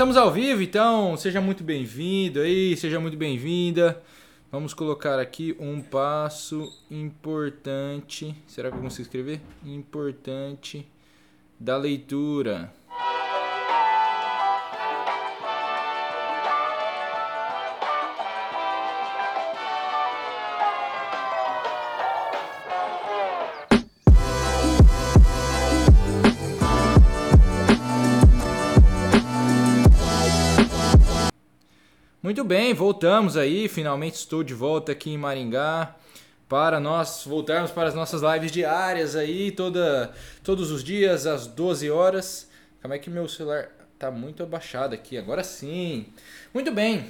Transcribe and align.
Estamos 0.00 0.16
ao 0.16 0.32
vivo, 0.32 0.62
então 0.62 1.14
seja 1.18 1.42
muito 1.42 1.62
bem-vindo 1.62 2.40
aí, 2.40 2.74
seja 2.74 2.98
muito 2.98 3.18
bem-vinda. 3.18 4.02
Vamos 4.50 4.72
colocar 4.72 5.18
aqui 5.18 5.54
um 5.60 5.82
passo 5.82 6.72
importante. 6.90 8.34
Será 8.46 8.70
que 8.70 8.78
eu 8.78 8.80
consigo 8.80 9.02
escrever? 9.02 9.42
Importante 9.62 10.88
da 11.60 11.76
leitura. 11.76 12.72
Muito 32.30 32.44
bem, 32.44 32.72
voltamos 32.72 33.36
aí. 33.36 33.66
Finalmente 33.66 34.14
estou 34.14 34.44
de 34.44 34.54
volta 34.54 34.92
aqui 34.92 35.10
em 35.10 35.18
Maringá 35.18 35.96
para 36.48 36.78
nós 36.78 37.24
voltarmos 37.26 37.72
para 37.72 37.88
as 37.88 37.94
nossas 37.96 38.22
lives 38.22 38.52
diárias 38.52 39.16
aí, 39.16 39.50
toda, 39.50 40.12
todos 40.44 40.70
os 40.70 40.84
dias 40.84 41.26
às 41.26 41.48
12 41.48 41.90
horas. 41.90 42.48
Como 42.80 42.94
é 42.94 43.00
que 43.00 43.10
meu 43.10 43.26
celular 43.26 43.70
tá 43.98 44.12
muito 44.12 44.44
abaixado 44.44 44.94
aqui? 44.94 45.18
Agora 45.18 45.42
sim. 45.42 46.06
Muito 46.54 46.70
bem. 46.70 47.06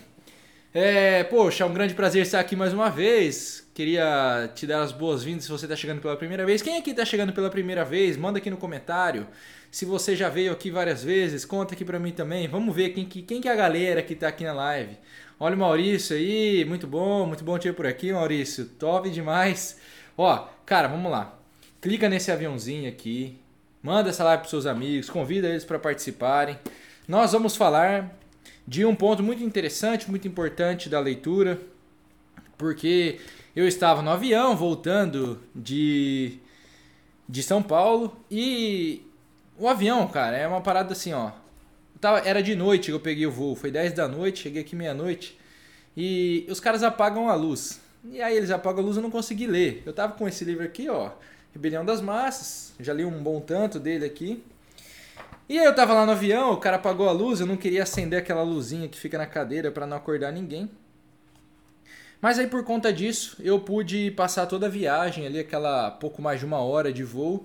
É, 0.73 1.23
poxa, 1.25 1.65
é 1.65 1.67
um 1.67 1.75
grande 1.75 1.93
prazer 1.93 2.23
estar 2.23 2.41
aqui 2.41 2.57
mais 2.57 2.73
uma 2.73 2.89
vez. 2.89 3.69
Queria 3.75 4.51
te 4.55 4.67
dar 4.67 4.81
as 4.81 4.91
boas-vindas 4.91 5.45
se 5.45 5.51
você 5.51 5.67
está 5.67 5.77
chegando 5.77 6.01
pela 6.01 6.17
primeira 6.17 6.47
vez. 6.47 6.63
Quem 6.63 6.79
aqui 6.79 6.93
está 6.93 7.05
chegando 7.05 7.35
pela 7.35 7.51
primeira 7.51 7.85
vez? 7.85 8.17
Manda 8.17 8.39
aqui 8.39 8.49
no 8.49 8.57
comentário. 8.57 9.27
Se 9.71 9.85
você 9.85 10.17
já 10.17 10.29
veio 10.29 10.53
aqui 10.53 10.69
várias 10.69 11.05
vezes, 11.05 11.45
conta 11.45 11.75
aqui 11.75 11.85
pra 11.85 12.01
mim 12.01 12.11
também. 12.11 12.49
Vamos 12.49 12.75
ver 12.75 12.91
quem 12.91 13.05
que, 13.05 13.23
quem 13.23 13.41
que 13.41 13.49
é 13.49 13.53
a 13.53 13.57
galera 13.57 14.03
que 14.03 14.17
tá 14.17 14.27
aqui 14.27 14.43
na 14.43 14.53
live. 14.53 14.97
Olha 15.39 15.55
o 15.55 15.59
Maurício 15.59 16.17
aí, 16.17 16.65
muito 16.65 16.89
bom, 16.89 17.25
muito 17.25 17.45
bom 17.45 17.57
ter 17.57 17.73
por 17.73 17.87
aqui, 17.87 18.13
Maurício. 18.13 18.65
Top 18.65 19.09
demais. 19.09 19.79
Ó, 20.19 20.49
cara, 20.67 20.89
vamos 20.89 21.11
lá. 21.11 21.39
Clica 21.81 22.09
nesse 22.09 22.33
aviãozinho 22.33 22.89
aqui, 22.89 23.39
manda 23.81 24.11
essa 24.11 24.25
live 24.25 24.41
pros 24.41 24.51
seus 24.51 24.67
amigos, 24.67 25.09
convida 25.09 25.49
eles 25.49 25.65
para 25.65 25.79
participarem. 25.79 26.59
Nós 27.07 27.33
vamos 27.33 27.57
falar 27.57 28.19
de 28.67 28.85
um 28.85 28.95
ponto 28.95 29.23
muito 29.23 29.43
interessante, 29.43 30.11
muito 30.11 30.27
importante 30.27 30.89
da 30.89 30.99
leitura, 30.99 31.61
porque 32.59 33.21
eu 33.55 33.67
estava 33.69 34.03
no 34.03 34.11
avião 34.11 34.57
voltando 34.57 35.41
de, 35.55 36.39
de 37.29 37.43
São 37.43 37.63
Paulo 37.63 38.15
e 38.31 39.03
o 39.61 39.69
avião, 39.69 40.09
cara, 40.09 40.37
é 40.37 40.49
uma 40.49 40.63
parada 40.63 40.93
assim, 40.93 41.13
ó. 41.13 41.31
Tava, 42.01 42.21
era 42.21 42.43
de 42.43 42.57
noite 42.57 42.87
que 42.87 42.93
eu 42.93 42.99
peguei 42.99 43.27
o 43.27 43.31
voo, 43.31 43.55
foi 43.55 43.71
10 43.71 43.93
da 43.93 44.09
noite, 44.09 44.45
cheguei 44.45 44.63
aqui 44.63 44.75
meia-noite. 44.75 45.39
E 45.95 46.47
os 46.49 46.59
caras 46.59 46.83
apagam 46.83 47.29
a 47.29 47.35
luz. 47.35 47.79
E 48.11 48.23
aí 48.23 48.35
eles 48.35 48.51
apagam 48.51 48.83
a 48.83 48.87
luz, 48.87 48.97
eu 48.97 49.03
não 49.03 49.11
consegui 49.11 49.47
ler. 49.47 49.83
Eu 49.85 49.93
tava 49.93 50.15
com 50.15 50.27
esse 50.27 50.47
livro 50.47 50.65
aqui, 50.65 50.89
ó, 50.89 51.11
Rebelião 51.53 51.85
das 51.85 52.01
Massas. 52.01 52.73
Já 52.81 52.95
li 52.95 53.05
um 53.05 53.23
bom 53.23 53.39
tanto 53.39 53.79
dele 53.79 54.07
aqui. 54.07 54.43
E 55.47 55.59
aí 55.59 55.67
eu 55.67 55.75
tava 55.75 55.93
lá 55.93 56.07
no 56.07 56.13
avião, 56.13 56.53
o 56.53 56.57
cara 56.57 56.77
apagou 56.77 57.07
a 57.07 57.13
luz, 57.13 57.41
eu 57.41 57.47
não 57.47 57.57
queria 57.59 57.83
acender 57.83 58.19
aquela 58.19 58.43
luzinha 58.43 58.89
que 58.89 58.99
fica 58.99 59.19
na 59.19 59.27
cadeira 59.27 59.71
para 59.71 59.87
não 59.87 59.99
acordar 59.99 60.33
ninguém. 60.33 60.71
Mas 62.19 62.39
aí 62.39 62.47
por 62.47 62.65
conta 62.65 62.91
disso, 62.91 63.37
eu 63.41 63.61
pude 63.61 64.11
passar 64.13 64.47
toda 64.47 64.67
a 64.67 64.71
viagem 64.71 65.27
ali, 65.27 65.39
aquela 65.39 65.91
pouco 65.91 66.23
mais 66.23 66.41
de 66.41 66.47
uma 66.47 66.61
hora 66.61 66.91
de 66.91 67.05
voo, 67.05 67.45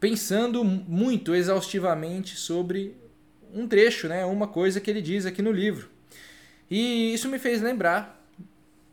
pensando 0.00 0.64
muito 0.64 1.34
exaustivamente 1.34 2.36
sobre 2.36 2.96
um 3.52 3.66
trecho, 3.66 4.08
né, 4.08 4.24
uma 4.24 4.46
coisa 4.46 4.80
que 4.80 4.90
ele 4.90 5.02
diz 5.02 5.26
aqui 5.26 5.42
no 5.42 5.50
livro. 5.50 5.88
E 6.70 7.12
isso 7.14 7.28
me 7.28 7.38
fez 7.38 7.62
lembrar 7.62 8.22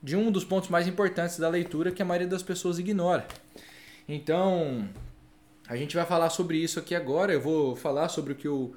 de 0.01 0.15
um 0.15 0.31
dos 0.31 0.43
pontos 0.43 0.69
mais 0.69 0.87
importantes 0.87 1.37
da 1.37 1.49
leitura 1.49 1.91
que 1.91 2.01
a 2.01 2.05
maioria 2.05 2.27
das 2.27 2.43
pessoas 2.43 2.79
ignora. 2.79 3.27
Então, 4.07 4.87
a 5.67 5.75
gente 5.75 5.95
vai 5.95 6.05
falar 6.05 6.29
sobre 6.29 6.57
isso 6.57 6.79
aqui 6.79 6.93
agora. 6.93 7.33
Eu 7.33 7.41
vou 7.41 7.75
falar 7.75 8.07
sobre 8.09 8.33
o 8.33 8.35
que 8.35 8.47
eu 8.47 8.75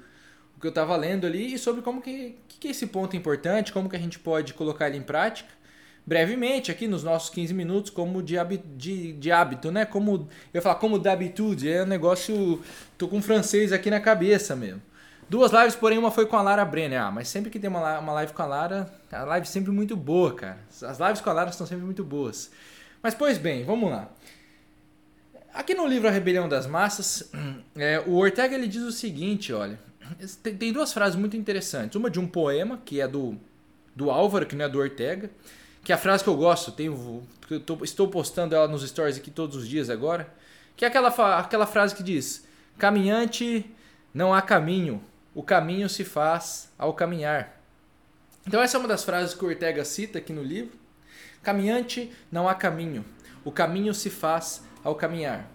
o 0.57 0.59
que 0.59 0.67
eu 0.67 0.71
estava 0.71 0.93
lendo 0.97 1.25
ali 1.25 1.53
e 1.53 1.57
sobre 1.57 1.81
como 1.81 2.01
que, 2.01 2.35
que 2.49 2.67
esse 2.67 2.87
ponto 2.87 3.15
é 3.15 3.17
importante, 3.17 3.71
como 3.71 3.89
que 3.89 3.95
a 3.95 3.99
gente 3.99 4.19
pode 4.19 4.53
colocar 4.53 4.89
ele 4.89 4.97
em 4.97 5.01
prática 5.01 5.49
brevemente 6.09 6.71
aqui 6.71 6.87
nos 6.87 7.03
nossos 7.03 7.29
15 7.29 7.53
minutos, 7.53 7.91
como 7.91 8.23
de, 8.23 8.35
de, 8.75 9.13
de 9.13 9.31
hábito, 9.31 9.71
né? 9.71 9.85
Como 9.85 10.27
eu 10.51 10.59
falar 10.59 10.75
como 10.75 10.97
d'habitude, 10.97 11.71
é 11.71 11.83
um 11.83 11.85
negócio. 11.85 12.59
tô 12.97 13.07
com 13.07 13.21
francês 13.21 13.71
aqui 13.71 13.91
na 13.91 13.99
cabeça 13.99 14.55
mesmo. 14.55 14.81
Duas 15.29 15.51
lives, 15.51 15.75
porém, 15.75 15.99
uma 15.99 16.09
foi 16.09 16.25
com 16.25 16.35
a 16.35 16.41
Lara 16.41 16.65
Brenner. 16.65 16.99
Ah, 16.99 17.11
mas 17.11 17.27
sempre 17.27 17.51
que 17.51 17.59
tem 17.59 17.69
uma, 17.69 17.99
uma 17.99 18.13
live 18.13 18.33
com 18.33 18.41
a 18.41 18.45
Lara, 18.47 18.91
a 19.11 19.23
live 19.23 19.45
é 19.45 19.49
sempre 19.49 19.69
muito 19.71 19.95
boa, 19.95 20.33
cara. 20.33 20.57
As 20.81 20.97
lives 20.97 21.21
com 21.21 21.29
a 21.29 21.33
Lara 21.33 21.51
estão 21.51 21.67
sempre 21.67 21.85
muito 21.85 22.03
boas. 22.03 22.49
Mas, 23.03 23.13
pois 23.13 23.37
bem, 23.37 23.63
vamos 23.63 23.91
lá. 23.91 24.09
Aqui 25.53 25.75
no 25.75 25.85
livro 25.85 26.07
A 26.07 26.11
Rebelião 26.11 26.49
das 26.49 26.65
Massas, 26.65 27.29
é, 27.77 27.99
o 28.07 28.15
Ortega 28.15 28.55
ele 28.55 28.67
diz 28.67 28.81
o 28.81 28.91
seguinte, 28.91 29.53
olha. 29.53 29.79
Tem, 30.41 30.57
tem 30.57 30.73
duas 30.73 30.91
frases 30.91 31.15
muito 31.15 31.37
interessantes. 31.37 31.95
Uma 31.95 32.09
de 32.09 32.19
um 32.19 32.25
poema, 32.25 32.81
que 32.83 32.99
é 32.99 33.07
do, 33.07 33.37
do 33.95 34.09
Álvaro, 34.09 34.47
que 34.47 34.55
não 34.55 34.65
é 34.65 34.69
do 34.69 34.79
Ortega 34.79 35.29
que 35.83 35.91
é 35.91 35.95
a 35.95 35.97
frase 35.97 36.23
que 36.23 36.29
eu 36.29 36.35
gosto, 36.35 36.71
tenho, 36.71 37.23
eu 37.49 37.59
tô, 37.59 37.83
estou 37.83 38.07
postando 38.07 38.55
ela 38.55 38.67
nos 38.67 38.87
stories 38.87 39.17
aqui 39.17 39.31
todos 39.31 39.55
os 39.55 39.67
dias 39.67 39.89
agora, 39.89 40.31
que 40.75 40.85
é 40.85 40.87
aquela, 40.87 41.09
aquela 41.39 41.65
frase 41.65 41.95
que 41.95 42.03
diz: 42.03 42.45
Caminhante, 42.77 43.69
não 44.13 44.33
há 44.33 44.41
caminho, 44.41 45.01
o 45.33 45.43
caminho 45.43 45.89
se 45.89 46.03
faz 46.03 46.71
ao 46.77 46.93
caminhar. 46.93 47.61
Então, 48.47 48.61
essa 48.61 48.77
é 48.77 48.79
uma 48.79 48.87
das 48.87 49.03
frases 49.03 49.35
que 49.35 49.43
o 49.43 49.47
Ortega 49.47 49.85
cita 49.85 50.17
aqui 50.17 50.33
no 50.33 50.41
livro. 50.41 50.77
Caminhante, 51.43 52.11
não 52.31 52.49
há 52.49 52.55
caminho, 52.55 53.05
o 53.45 53.51
caminho 53.51 53.93
se 53.93 54.09
faz 54.09 54.63
ao 54.83 54.95
caminhar. 54.95 55.49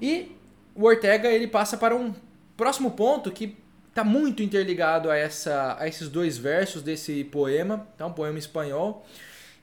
E 0.00 0.36
o 0.74 0.84
Ortega 0.84 1.28
ele 1.28 1.46
passa 1.46 1.76
para 1.76 1.94
um 1.94 2.14
próximo 2.56 2.92
ponto 2.92 3.30
que 3.30 3.56
está 3.88 4.04
muito 4.04 4.42
interligado 4.42 5.10
a, 5.10 5.16
essa, 5.16 5.76
a 5.78 5.88
esses 5.88 6.08
dois 6.08 6.38
versos 6.38 6.82
desse 6.82 7.24
poema, 7.24 7.86
tá? 7.96 8.06
um 8.06 8.12
poema 8.12 8.38
espanhol, 8.38 9.04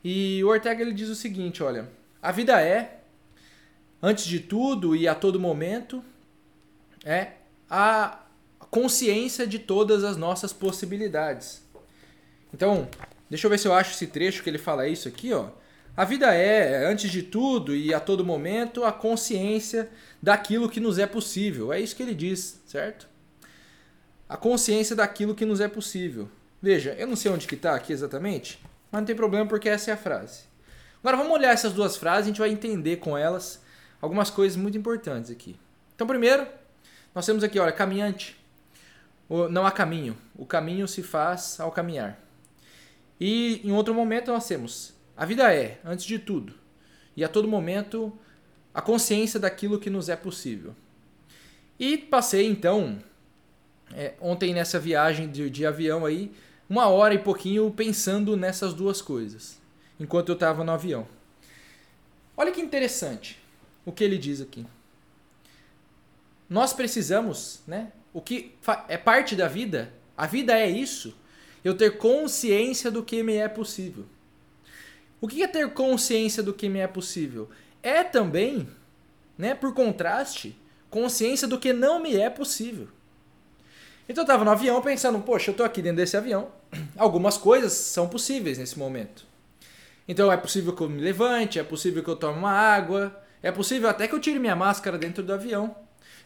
e 0.07 0.43
o 0.43 0.49
Ortega 0.49 0.83
ele 0.83 0.93
diz 0.93 1.09
o 1.09 1.15
seguinte, 1.15 1.63
olha, 1.63 1.89
a 2.21 2.31
vida 2.31 2.61
é, 2.61 2.99
antes 3.99 4.27
de 4.27 4.39
tudo 4.39 4.95
e 4.95 5.07
a 5.07 5.15
todo 5.15 5.39
momento, 5.39 6.05
é 7.03 7.29
a 7.67 8.19
consciência 8.69 9.47
de 9.47 9.57
todas 9.57 10.03
as 10.03 10.15
nossas 10.15 10.53
possibilidades. 10.53 11.63
Então, 12.53 12.87
deixa 13.27 13.47
eu 13.47 13.49
ver 13.49 13.57
se 13.57 13.67
eu 13.67 13.73
acho 13.73 13.95
esse 13.95 14.05
trecho 14.05 14.43
que 14.43 14.49
ele 14.51 14.59
fala 14.59 14.87
isso 14.87 15.07
aqui, 15.07 15.33
ó. 15.33 15.49
A 15.97 16.05
vida 16.05 16.31
é, 16.31 16.85
antes 16.85 17.09
de 17.09 17.23
tudo 17.23 17.75
e 17.75 17.91
a 17.91 17.99
todo 17.99 18.23
momento, 18.23 18.83
a 18.83 18.91
consciência 18.91 19.89
daquilo 20.21 20.69
que 20.69 20.79
nos 20.79 20.99
é 20.99 21.07
possível. 21.07 21.73
É 21.73 21.79
isso 21.79 21.95
que 21.95 22.03
ele 22.03 22.13
diz, 22.13 22.61
certo? 22.67 23.09
A 24.29 24.37
consciência 24.37 24.95
daquilo 24.95 25.33
que 25.33 25.45
nos 25.45 25.59
é 25.59 25.67
possível. 25.67 26.29
Veja, 26.61 26.93
eu 26.99 27.07
não 27.07 27.15
sei 27.15 27.31
onde 27.31 27.47
que 27.47 27.55
está 27.55 27.73
aqui 27.73 27.91
exatamente, 27.91 28.59
mas 28.95 29.01
não 29.01 29.05
tem 29.05 29.15
problema 29.15 29.45
porque 29.45 29.67
essa 29.67 29.91
é 29.91 29.93
a 29.93 29.97
frase. 29.97 30.43
Agora 31.01 31.17
vamos 31.17 31.33
olhar 31.33 31.51
essas 31.51 31.73
duas 31.73 31.97
frases, 31.97 32.23
a 32.23 32.27
gente 32.27 32.39
vai 32.39 32.49
entender 32.49 32.95
com 32.95 33.17
elas 33.17 33.61
algumas 34.01 34.29
coisas 34.29 34.55
muito 34.55 34.77
importantes 34.77 35.29
aqui. 35.29 35.59
Então, 35.93 36.07
primeiro, 36.07 36.47
nós 37.13 37.25
temos 37.25 37.43
aqui, 37.43 37.59
olha, 37.59 37.73
caminhante. 37.73 38.37
Não 39.49 39.65
há 39.65 39.71
caminho. 39.71 40.15
O 40.33 40.45
caminho 40.45 40.87
se 40.87 41.03
faz 41.03 41.59
ao 41.59 41.73
caminhar. 41.73 42.17
E 43.19 43.59
em 43.65 43.73
outro 43.73 43.93
momento 43.93 44.31
nós 44.31 44.47
temos 44.47 44.93
a 45.17 45.25
vida 45.25 45.53
é, 45.53 45.77
antes 45.83 46.05
de 46.05 46.17
tudo, 46.17 46.53
e 47.17 47.23
a 47.23 47.27
todo 47.27 47.49
momento, 47.49 48.17
a 48.73 48.81
consciência 48.81 49.37
daquilo 49.37 49.77
que 49.77 49.89
nos 49.89 50.07
é 50.07 50.15
possível. 50.15 50.73
E 51.77 51.97
passei 51.97 52.47
então, 52.47 52.97
é, 53.93 54.13
ontem 54.21 54.53
nessa 54.53 54.79
viagem 54.79 55.29
de, 55.29 55.49
de 55.49 55.65
avião 55.65 56.05
aí, 56.05 56.31
uma 56.69 56.87
hora 56.87 57.13
e 57.13 57.19
pouquinho 57.19 57.71
pensando 57.71 58.35
nessas 58.35 58.73
duas 58.73 59.01
coisas, 59.01 59.59
enquanto 59.99 60.29
eu 60.29 60.33
estava 60.33 60.63
no 60.63 60.71
avião. 60.71 61.07
Olha 62.35 62.51
que 62.51 62.61
interessante 62.61 63.39
o 63.85 63.91
que 63.91 64.03
ele 64.03 64.17
diz 64.17 64.41
aqui. 64.41 64.65
Nós 66.49 66.73
precisamos, 66.73 67.61
né? 67.67 67.91
O 68.13 68.21
que 68.21 68.55
é 68.87 68.97
parte 68.97 69.35
da 69.35 69.47
vida, 69.47 69.93
a 70.17 70.25
vida 70.25 70.57
é 70.57 70.69
isso, 70.69 71.15
eu 71.63 71.75
ter 71.75 71.97
consciência 71.97 72.91
do 72.91 73.03
que 73.03 73.21
me 73.23 73.35
é 73.35 73.47
possível. 73.47 74.05
O 75.19 75.27
que 75.27 75.43
é 75.43 75.47
ter 75.47 75.73
consciência 75.73 76.43
do 76.43 76.53
que 76.53 76.69
me 76.69 76.79
é 76.79 76.87
possível? 76.87 77.49
É 77.81 78.03
também, 78.03 78.67
né, 79.37 79.55
por 79.55 79.73
contraste, 79.73 80.55
consciência 80.89 81.47
do 81.47 81.59
que 81.59 81.73
não 81.73 81.99
me 81.99 82.15
é 82.15 82.29
possível. 82.29 82.87
Então 84.07 84.21
eu 84.21 84.25
estava 84.25 84.45
no 84.45 84.51
avião 84.51 84.81
pensando, 84.81 85.19
poxa, 85.19 85.49
eu 85.49 85.53
estou 85.53 85.65
aqui 85.65 85.81
dentro 85.81 85.97
desse 85.97 86.15
avião, 86.15 86.49
algumas 86.95 87.37
coisas 87.37 87.73
são 87.73 88.07
possíveis 88.07 88.57
nesse 88.57 88.77
momento. 88.77 89.25
Então 90.07 90.31
é 90.31 90.37
possível 90.37 90.73
que 90.73 90.81
eu 90.81 90.89
me 90.89 91.01
levante, 91.01 91.57
é 91.57 91.63
possível 91.63 92.03
que 92.03 92.09
eu 92.09 92.15
tome 92.15 92.37
uma 92.37 92.51
água, 92.51 93.19
é 93.41 93.51
possível 93.51 93.89
até 93.89 94.07
que 94.07 94.13
eu 94.13 94.19
tire 94.19 94.37
minha 94.37 94.55
máscara 94.55 94.97
dentro 94.97 95.23
do 95.23 95.33
avião. 95.33 95.75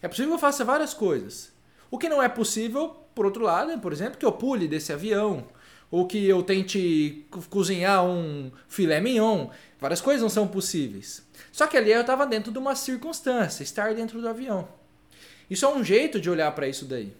É 0.01 0.07
possível 0.07 0.31
que 0.31 0.35
eu 0.35 0.39
faça 0.39 0.65
várias 0.65 0.93
coisas. 0.93 1.51
O 1.89 1.97
que 1.97 2.09
não 2.09 2.21
é 2.21 2.27
possível 2.27 2.95
por 3.15 3.25
outro 3.25 3.43
lado, 3.43 3.77
por 3.79 3.91
exemplo, 3.91 4.17
que 4.17 4.25
eu 4.25 4.31
pule 4.31 4.67
desse 4.67 4.93
avião, 4.93 5.47
ou 5.91 6.05
que 6.05 6.27
eu 6.27 6.43
tente 6.43 7.25
cozinhar 7.49 8.05
um 8.05 8.51
filé 8.67 9.01
mignon. 9.01 9.49
Várias 9.79 10.01
coisas 10.01 10.21
não 10.21 10.29
são 10.29 10.47
possíveis. 10.47 11.25
Só 11.51 11.67
que 11.67 11.77
ali 11.77 11.91
eu 11.91 12.01
estava 12.01 12.25
dentro 12.25 12.51
de 12.51 12.57
uma 12.57 12.75
circunstância, 12.75 13.63
estar 13.63 13.93
dentro 13.95 14.21
do 14.21 14.29
avião. 14.29 14.67
Isso 15.49 15.65
é 15.65 15.69
um 15.69 15.83
jeito 15.83 16.19
de 16.19 16.29
olhar 16.29 16.51
para 16.53 16.67
isso 16.67 16.85
daí. 16.85 17.13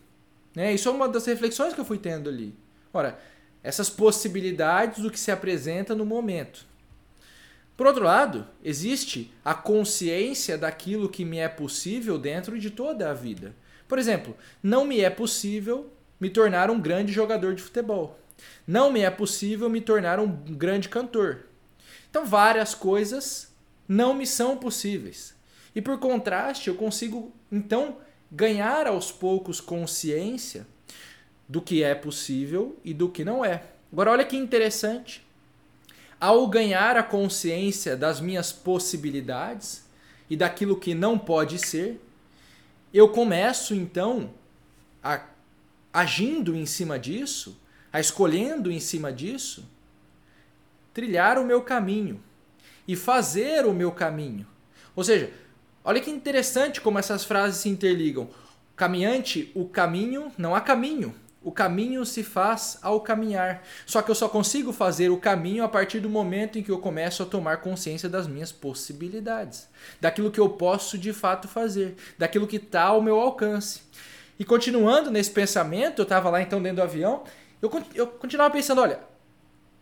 Né? 0.55 0.73
Isso 0.73 0.89
é 0.89 0.91
uma 0.91 1.07
das 1.07 1.25
reflexões 1.25 1.73
que 1.73 1.79
eu 1.79 1.85
fui 1.85 1.97
tendo 1.97 2.29
ali. 2.29 2.55
Ora, 2.93 3.19
essas 3.63 3.89
possibilidades 3.89 5.01
do 5.01 5.11
que 5.11 5.19
se 5.19 5.31
apresenta 5.31 5.93
no 5.93 6.05
momento. 6.05 6.65
Por 7.75 7.87
outro 7.87 8.03
lado, 8.03 8.45
existe 8.63 9.33
a 9.43 9.53
consciência 9.53 10.57
daquilo 10.57 11.09
que 11.09 11.23
me 11.23 11.37
é 11.37 11.47
possível 11.47 12.17
dentro 12.17 12.59
de 12.59 12.69
toda 12.69 13.09
a 13.09 13.13
vida. 13.13 13.55
Por 13.87 13.97
exemplo, 13.97 14.35
não 14.61 14.85
me 14.85 14.99
é 14.99 15.09
possível 15.09 15.91
me 16.19 16.29
tornar 16.29 16.69
um 16.69 16.79
grande 16.79 17.13
jogador 17.13 17.55
de 17.55 17.63
futebol. 17.63 18.19
Não 18.67 18.91
me 18.91 19.01
é 19.01 19.09
possível 19.09 19.69
me 19.69 19.79
tornar 19.79 20.19
um 20.19 20.27
grande 20.27 20.89
cantor. 20.89 21.45
Então, 22.09 22.25
várias 22.25 22.75
coisas 22.75 23.53
não 23.87 24.13
me 24.13 24.27
são 24.27 24.57
possíveis. 24.57 25.33
E 25.73 25.81
por 25.81 25.97
contraste, 25.99 26.67
eu 26.67 26.75
consigo 26.75 27.33
então 27.51 27.97
ganhar 28.31 28.87
aos 28.87 29.11
poucos 29.11 29.59
consciência 29.59 30.67
do 31.47 31.61
que 31.61 31.83
é 31.83 31.95
possível 31.95 32.77
e 32.83 32.93
do 32.93 33.09
que 33.09 33.25
não 33.25 33.43
é. 33.43 33.63
Agora, 33.91 34.11
olha 34.11 34.25
que 34.25 34.37
interessante. 34.37 35.25
Ao 36.19 36.47
ganhar 36.47 36.97
a 36.97 37.03
consciência 37.03 37.95
das 37.95 38.19
minhas 38.19 38.51
possibilidades 38.51 39.85
e 40.29 40.35
daquilo 40.35 40.79
que 40.79 40.93
não 40.93 41.17
pode 41.17 41.57
ser, 41.57 41.99
eu 42.93 43.09
começo 43.09 43.73
então 43.73 44.31
a 45.03 45.23
agindo 45.91 46.55
em 46.55 46.65
cima 46.65 46.99
disso, 46.99 47.59
a 47.91 47.99
escolhendo 47.99 48.71
em 48.71 48.79
cima 48.79 49.11
disso, 49.11 49.67
trilhar 50.93 51.37
o 51.37 51.45
meu 51.45 51.61
caminho 51.61 52.21
e 52.87 52.95
fazer 52.95 53.65
o 53.65 53.73
meu 53.73 53.91
caminho. 53.91 54.45
Ou 54.95 55.03
seja, 55.03 55.31
olha 55.83 56.01
que 56.01 56.09
interessante 56.09 56.81
como 56.81 56.99
essas 56.99 57.23
frases 57.23 57.61
se 57.61 57.69
interligam. 57.69 58.29
Caminhante, 58.75 59.51
o 59.55 59.65
caminho, 59.65 60.31
não 60.37 60.55
há 60.55 60.61
caminho. 60.61 61.13
O 61.41 61.51
caminho 61.51 62.05
se 62.05 62.21
faz 62.21 62.77
ao 62.81 62.99
caminhar. 62.99 63.63
Só 63.85 64.01
que 64.01 64.11
eu 64.11 64.15
só 64.15 64.27
consigo 64.27 64.73
fazer 64.73 65.09
o 65.09 65.17
caminho 65.17 65.63
a 65.63 65.69
partir 65.69 65.99
do 65.99 66.09
momento 66.09 66.59
em 66.59 66.63
que 66.63 66.69
eu 66.69 66.79
começo 66.79 67.23
a 67.23 67.25
tomar 67.25 67.57
consciência 67.57 68.09
das 68.09 68.27
minhas 68.27 68.51
possibilidades, 68.51 69.69
daquilo 70.01 70.31
que 70.31 70.39
eu 70.39 70.49
posso 70.49 70.97
de 70.97 71.13
fato 71.13 71.47
fazer, 71.47 71.95
daquilo 72.17 72.47
que 72.47 72.57
está 72.57 72.83
ao 72.83 73.01
meu 73.01 73.19
alcance. 73.19 73.81
E 74.37 74.43
continuando 74.43 75.09
nesse 75.09 75.31
pensamento, 75.31 75.99
eu 75.99 76.03
estava 76.03 76.29
lá 76.29 76.41
então 76.41 76.61
dentro 76.61 76.77
do 76.77 76.83
avião, 76.83 77.23
eu, 77.61 77.71
eu 77.95 78.07
continuava 78.07 78.53
pensando: 78.53 78.81
olha, 78.81 78.99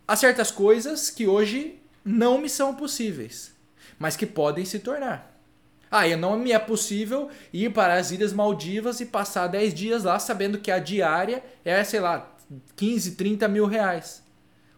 há 0.06 0.16
certas 0.16 0.50
coisas 0.50 1.10
que 1.10 1.26
hoje 1.26 1.80
não 2.04 2.40
me 2.40 2.48
são 2.48 2.74
possíveis, 2.74 3.52
mas 3.98 4.16
que 4.16 4.26
podem 4.26 4.64
se 4.64 4.78
tornar. 4.78 5.37
Ah, 5.90 6.06
e 6.06 6.16
não 6.16 6.38
me 6.38 6.52
é 6.52 6.58
possível 6.58 7.30
ir 7.52 7.72
para 7.72 7.94
as 7.94 8.10
Ilhas 8.10 8.32
Maldivas 8.32 9.00
e 9.00 9.06
passar 9.06 9.46
10 9.46 9.72
dias 9.74 10.04
lá 10.04 10.18
sabendo 10.18 10.58
que 10.58 10.70
a 10.70 10.78
diária 10.78 11.42
é, 11.64 11.82
sei 11.82 12.00
lá, 12.00 12.34
15, 12.76 13.12
30 13.12 13.48
mil 13.48 13.66
reais. 13.66 14.22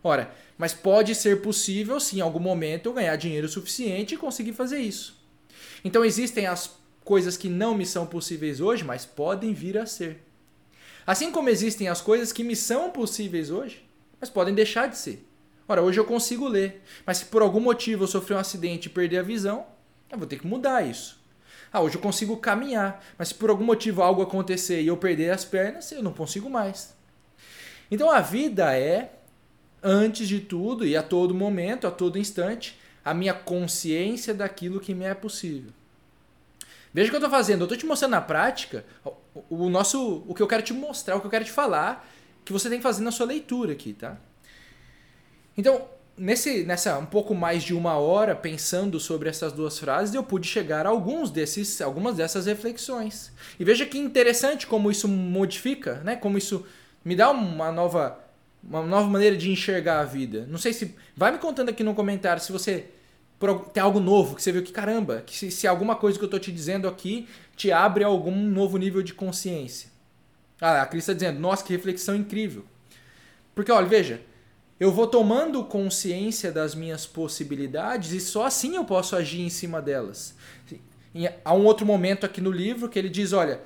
Ora, 0.02 0.32
mas 0.56 0.72
pode 0.72 1.14
ser 1.14 1.42
possível, 1.42 1.98
sim, 1.98 2.18
em 2.18 2.20
algum 2.20 2.38
momento 2.38 2.86
eu 2.86 2.92
ganhar 2.92 3.16
dinheiro 3.16 3.48
suficiente 3.48 4.14
e 4.14 4.18
conseguir 4.18 4.52
fazer 4.52 4.78
isso. 4.78 5.18
Então 5.84 6.04
existem 6.04 6.46
as 6.46 6.78
coisas 7.04 7.36
que 7.36 7.48
não 7.48 7.74
me 7.74 7.84
são 7.84 8.06
possíveis 8.06 8.60
hoje, 8.60 8.84
mas 8.84 9.04
podem 9.04 9.52
vir 9.52 9.78
a 9.78 9.86
ser. 9.86 10.22
Assim 11.06 11.32
como 11.32 11.48
existem 11.48 11.88
as 11.88 12.00
coisas 12.00 12.32
que 12.32 12.44
me 12.44 12.54
são 12.54 12.90
possíveis 12.90 13.50
hoje, 13.50 13.84
mas 14.20 14.30
podem 14.30 14.54
deixar 14.54 14.86
de 14.86 14.96
ser. 14.96 15.26
Ora, 15.66 15.82
hoje 15.82 15.98
eu 15.98 16.04
consigo 16.04 16.48
ler, 16.48 16.82
mas 17.06 17.18
se 17.18 17.24
por 17.26 17.42
algum 17.42 17.60
motivo 17.60 18.04
eu 18.04 18.08
sofrer 18.08 18.34
um 18.34 18.40
acidente 18.40 18.86
e 18.86 18.90
perder 18.90 19.18
a 19.18 19.22
visão, 19.22 19.66
eu 20.10 20.18
vou 20.18 20.26
ter 20.26 20.38
que 20.38 20.46
mudar 20.46 20.82
isso. 20.86 21.20
Ah, 21.72 21.80
hoje 21.80 21.96
eu 21.96 22.00
consigo 22.00 22.36
caminhar, 22.36 23.04
mas 23.16 23.28
se 23.28 23.34
por 23.34 23.48
algum 23.48 23.64
motivo 23.64 24.02
algo 24.02 24.22
acontecer 24.22 24.82
e 24.82 24.88
eu 24.88 24.96
perder 24.96 25.30
as 25.30 25.44
pernas, 25.44 25.92
eu 25.92 26.02
não 26.02 26.12
consigo 26.12 26.50
mais. 26.50 26.94
Então 27.90 28.10
a 28.10 28.20
vida 28.20 28.76
é, 28.76 29.12
antes 29.82 30.28
de 30.28 30.40
tudo 30.40 30.86
e 30.86 30.96
a 30.96 31.02
todo 31.02 31.34
momento, 31.34 31.86
a 31.86 31.90
todo 31.90 32.18
instante, 32.18 32.78
a 33.04 33.14
minha 33.14 33.34
consciência 33.34 34.34
daquilo 34.34 34.80
que 34.80 34.94
me 34.94 35.04
é 35.04 35.14
possível. 35.14 35.72
Veja 36.92 37.08
o 37.08 37.10
que 37.10 37.16
eu 37.16 37.20
estou 37.20 37.30
fazendo. 37.30 37.60
Eu 37.60 37.64
estou 37.64 37.78
te 37.78 37.86
mostrando 37.86 38.12
na 38.12 38.20
prática 38.20 38.84
o, 39.48 39.68
nosso, 39.68 40.24
o 40.26 40.34
que 40.34 40.42
eu 40.42 40.48
quero 40.48 40.62
te 40.62 40.72
mostrar, 40.72 41.16
o 41.16 41.20
que 41.20 41.26
eu 41.26 41.30
quero 41.30 41.44
te 41.44 41.52
falar, 41.52 42.08
que 42.44 42.52
você 42.52 42.68
tem 42.68 42.78
que 42.78 42.82
fazer 42.82 43.02
na 43.02 43.12
sua 43.12 43.26
leitura 43.26 43.72
aqui, 43.72 43.92
tá? 43.92 44.16
Então, 45.56 45.88
nesse, 46.20 46.64
nessa 46.64 46.99
um 46.99 47.06
pouco 47.06 47.34
mais 47.34 47.62
de 47.62 47.72
uma 47.72 47.94
hora 47.94 48.37
pensando 48.37 49.00
sobre 49.00 49.31
essas 49.31 49.52
duas 49.52 49.78
frases, 49.78 50.14
eu 50.14 50.22
pude 50.22 50.46
chegar 50.46 50.84
a 50.84 50.90
alguns 50.90 51.31
desses, 51.31 51.81
algumas 51.81 52.17
dessas 52.17 52.44
reflexões. 52.44 53.32
E 53.58 53.64
veja 53.64 53.87
que 53.87 53.99
interessante 53.99 54.67
como 54.67 54.90
isso 54.90 55.08
modifica, 55.08 55.94
né? 56.05 56.17
Como 56.17 56.37
isso 56.37 56.67
me 57.02 57.17
dá 57.17 57.31
uma 57.31 57.72
nova, 57.72 58.20
uma 58.62 58.82
nova 58.82 59.08
maneira 59.08 59.34
de 59.34 59.50
enxergar 59.50 60.00
a 60.00 60.05
vida. 60.05 60.46
Não 60.50 60.58
sei 60.58 60.75
se 60.75 60.94
vai 61.17 61.32
me 61.32 61.38
contando 61.38 61.70
aqui 61.70 61.82
no 61.82 61.94
comentário 61.94 62.43
se 62.43 62.52
você 62.52 62.90
tem 63.72 63.82
algo 63.82 63.99
novo 63.99 64.37
que 64.37 64.43
você 64.43 64.52
viu 64.52 64.62
que 64.62 64.70
caramba, 64.70 65.22
que 65.25 65.34
se, 65.34 65.50
se 65.50 65.67
alguma 65.67 65.96
coisa 65.96 66.19
que 66.19 66.25
eu 66.25 66.26
estou 66.26 66.38
te 66.38 66.52
dizendo 66.52 66.87
aqui 66.87 67.26
te 67.56 67.72
abre 67.72 68.05
algum 68.05 68.37
novo 68.37 68.76
nível 68.76 69.02
de 69.02 69.14
consciência. 69.14 69.88
Ah, 70.61 70.82
a 70.82 70.87
Cris 70.87 71.05
está 71.05 71.14
dizendo, 71.14 71.40
nossa, 71.40 71.64
que 71.64 71.72
reflexão 71.72 72.14
incrível. 72.14 72.67
Porque, 73.55 73.72
olha, 73.72 73.87
veja, 73.87 74.20
eu 74.81 74.91
vou 74.91 75.06
tomando 75.06 75.62
consciência 75.62 76.50
das 76.50 76.75
minhas 76.75 77.05
possibilidades 77.05 78.12
e 78.12 78.21
só 78.21 78.47
assim 78.47 78.77
eu 78.77 78.85
posso 78.85 79.15
agir 79.15 79.43
em 79.43 79.50
cima 79.50 79.82
delas. 79.82 80.35
Há 81.44 81.55
um 81.55 81.67
outro 81.67 81.85
momento 81.85 82.25
aqui 82.25 82.41
no 82.41 82.50
livro 82.50 82.88
que 82.88 82.99
ele 82.99 83.11
diz: 83.11 83.35
olha, 83.35 83.61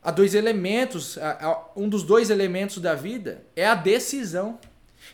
há 0.00 0.12
dois 0.12 0.36
elementos, 0.36 1.18
um 1.74 1.88
dos 1.88 2.04
dois 2.04 2.30
elementos 2.30 2.78
da 2.78 2.94
vida 2.94 3.42
é 3.56 3.66
a 3.66 3.74
decisão. 3.74 4.60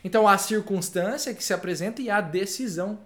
Então 0.03 0.27
há 0.27 0.33
a 0.33 0.37
circunstância 0.37 1.33
que 1.33 1.43
se 1.43 1.53
apresenta 1.53 1.99
e 1.99 2.11
há 2.11 2.17
a 2.17 2.21
decisão. 2.21 2.99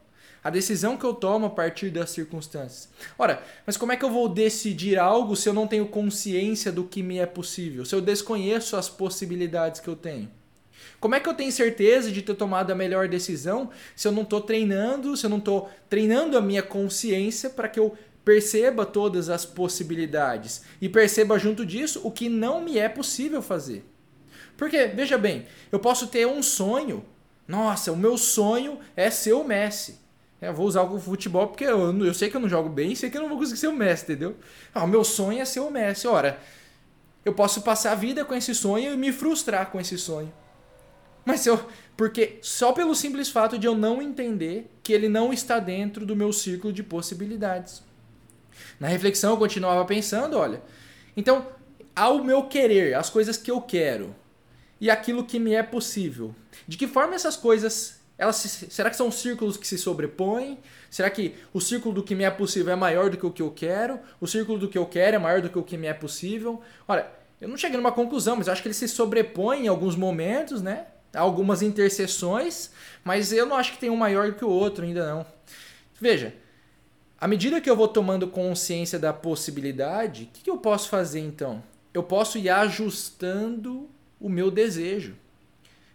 A 0.44 0.50
decisão 0.50 0.98
que 0.98 1.06
eu 1.06 1.14
tomo 1.14 1.46
a 1.46 1.50
partir 1.50 1.90
das 1.90 2.10
circunstâncias. 2.10 2.90
Ora, 3.18 3.42
mas 3.66 3.78
como 3.78 3.92
é 3.92 3.98
que 3.98 4.04
eu 4.04 4.12
vou 4.12 4.30
decidir 4.30 4.98
algo 4.98 5.36
se 5.36 5.48
eu 5.48 5.54
não 5.54 5.68
tenho 5.68 5.88
consciência 5.88 6.72
do 6.72 6.84
que 6.84 7.02
me 7.02 7.20
é 7.20 7.26
possível? 7.26 7.86
Se 7.86 7.96
eu 7.96 8.02
desconheço 8.02 8.76
as 8.76 8.90
possibilidades 8.90 9.80
que 9.80 9.88
eu 9.88 9.96
tenho? 9.96 10.30
Como 11.00 11.16
é 11.16 11.20
que 11.20 11.30
eu 11.30 11.34
tenho 11.34 11.52
certeza 11.52 12.12
de 12.12 12.22
ter 12.22 12.36
tomado 12.36 12.72
a 12.72 12.76
melhor 12.76 13.07
decisão 13.07 13.69
se 13.96 14.07
eu 14.07 14.12
não 14.12 14.24
estou 14.24 14.42
treinando, 14.42 15.16
se 15.16 15.26
eu 15.26 15.30
não 15.30 15.38
estou 15.38 15.69
treinando 15.90 16.38
a 16.38 16.42
minha 16.42 16.64
consciência 16.64 17.50
para 17.50 17.68
que 17.68 17.80
eu 17.80 17.96
perceba 18.26 18.86
todas 18.86 19.30
as 19.30 19.46
possibilidades 19.46 20.64
e 20.81 20.90
perceba 20.90 21.40
junto 21.40 21.66
disso 21.66 22.02
o 22.04 22.12
que 22.12 22.28
não 22.28 22.62
me 22.62 22.78
é 22.78 22.90
possível 22.90 23.42
fazer? 23.42 23.86
Porque, 24.57 24.88
veja 24.88 25.18
bem, 25.18 25.46
eu 25.72 25.80
posso 25.80 26.07
ter 26.07 26.26
um 26.28 26.42
sonho. 26.42 27.06
Nossa, 27.48 27.92
o 27.92 27.96
meu 27.96 28.18
sonho 28.18 28.80
é 28.96 29.10
ser 29.10 29.34
o 29.34 29.44
Messi. 29.44 30.00
Eu 30.42 30.54
vou 30.54 30.68
usar 30.68 30.84
o 30.84 31.00
futebol 31.00 31.48
porque 31.48 31.64
eu, 31.64 32.06
eu 32.06 32.14
sei 32.14 32.30
que 32.30 32.36
eu 32.36 32.42
não 32.42 32.50
jogo 32.50 32.69
bem 32.69 32.94
sei 32.96 33.10
que 33.10 33.18
eu 33.18 33.22
não 33.22 33.30
vou 33.30 33.38
conseguir 33.38 33.60
ser 33.60 33.68
o 33.68 33.74
Messi, 33.74 34.04
entendeu? 34.04 34.36
Ah, 34.74 34.84
o 34.84 34.88
meu 34.88 35.04
sonho 35.04 35.40
é 35.40 35.46
ser 35.46 35.62
o 35.62 35.72
Messi. 35.72 36.07
Ora, 36.07 36.40
eu 37.24 37.34
posso 37.34 37.62
passar 37.62 37.92
a 37.92 37.96
vida 37.96 38.26
com 38.26 38.34
esse 38.34 38.54
sonho 38.54 38.94
e 38.94 38.98
me 38.98 39.12
frustrar 39.12 39.72
com 39.72 39.80
esse 39.80 39.98
sonho. 39.98 40.31
Mas 41.28 41.46
eu. 41.46 41.60
Porque 41.98 42.38
só 42.42 42.72
pelo 42.72 42.96
simples 42.96 43.28
fato 43.28 43.57
de 43.57 43.68
eu 43.68 43.76
não 43.76 44.02
entender 44.02 44.72
que 44.81 44.94
ele 44.94 45.10
não 45.10 45.34
está 45.34 45.60
dentro 45.60 46.06
do 46.06 46.16
meu 46.16 46.31
círculo 46.31 46.72
de 46.72 46.81
possibilidades. 46.81 47.84
Na 48.80 48.88
reflexão 48.88 49.31
eu 49.31 49.38
continuava 49.38 49.84
pensando, 49.84 50.38
olha. 50.38 50.62
Então, 51.18 51.46
ao 51.94 52.24
meu 52.24 52.44
querer, 52.44 52.94
as 52.94 53.10
coisas 53.10 53.36
que 53.36 53.52
eu 53.52 53.60
quero 53.60 54.16
e 54.80 54.90
aquilo 54.90 55.26
que 55.26 55.38
me 55.38 55.54
é 55.54 55.62
possível. 55.62 56.34
De 56.66 56.78
que 56.78 56.88
forma 56.88 57.14
essas 57.14 57.36
coisas 57.36 58.00
elas 58.18 58.38
se, 58.38 58.72
será 58.72 58.90
que 58.90 58.96
são 58.96 59.12
círculos 59.12 59.57
que 59.57 59.68
se 59.68 59.78
sobrepõem? 59.78 60.57
Será 60.90 61.10
que 61.10 61.36
o 61.52 61.60
círculo 61.60 61.94
do 61.96 62.04
que 62.04 62.16
me 62.16 62.24
é 62.24 62.31
possível 62.31 62.72
é 62.72 62.76
maior 62.76 63.10
do 63.10 63.18
que 63.18 63.26
o 63.26 63.31
que 63.31 63.42
eu 63.42 63.52
quero? 63.52 64.00
O 64.22 64.28
círculo 64.28 64.57
do 64.57 64.69
que 64.69 64.78
eu 64.78 64.86
quero 64.86 65.18
é 65.18 65.19
maior 65.19 65.42
do 65.42 65.50
que 65.50 65.60
o 65.60 65.64
que 65.64 65.76
me 65.76 65.88
é 65.88 65.94
possível? 65.94 66.62
Olha, 66.88 67.06
eu 67.42 67.50
não 67.50 67.57
cheguei 67.57 67.76
numa 67.76 67.92
conclusão, 67.92 68.38
mas 68.38 68.48
acho 68.48 68.62
que 68.62 68.69
eles 68.69 68.78
se 68.78 68.88
sobrepõem 68.88 69.66
em 69.66 69.68
alguns 69.68 69.98
momentos, 69.98 70.62
né? 70.62 70.86
Algumas 71.14 71.61
interseções, 71.61 72.71
mas 73.04 73.31
eu 73.31 73.45
não 73.45 73.56
acho 73.56 73.73
que 73.73 73.80
tem 73.80 73.90
um 73.90 73.95
maior 73.95 74.33
que 74.33 74.45
o 74.45 74.49
outro 74.49 74.85
ainda 74.85 75.07
não. 75.07 75.26
Veja, 75.99 76.33
à 77.19 77.28
medida 77.28 77.59
que 77.59 77.69
eu 77.69 77.76
vou 77.76 77.87
tomando 77.87 78.28
consciência 78.28 78.99
da 78.99 79.11
possibilidade, 79.11 80.23
o 80.23 80.28
que, 80.28 80.44
que 80.44 80.49
eu 80.49 80.57
posso 80.57 80.90
fazer 80.90 81.19
então? 81.19 81.64
Eu 81.94 82.04
posso 82.04 82.37
ir 82.37 82.49
ajustando 82.49 83.90
o 84.19 84.30
meu 84.30 84.52
desejo. 84.52 85.16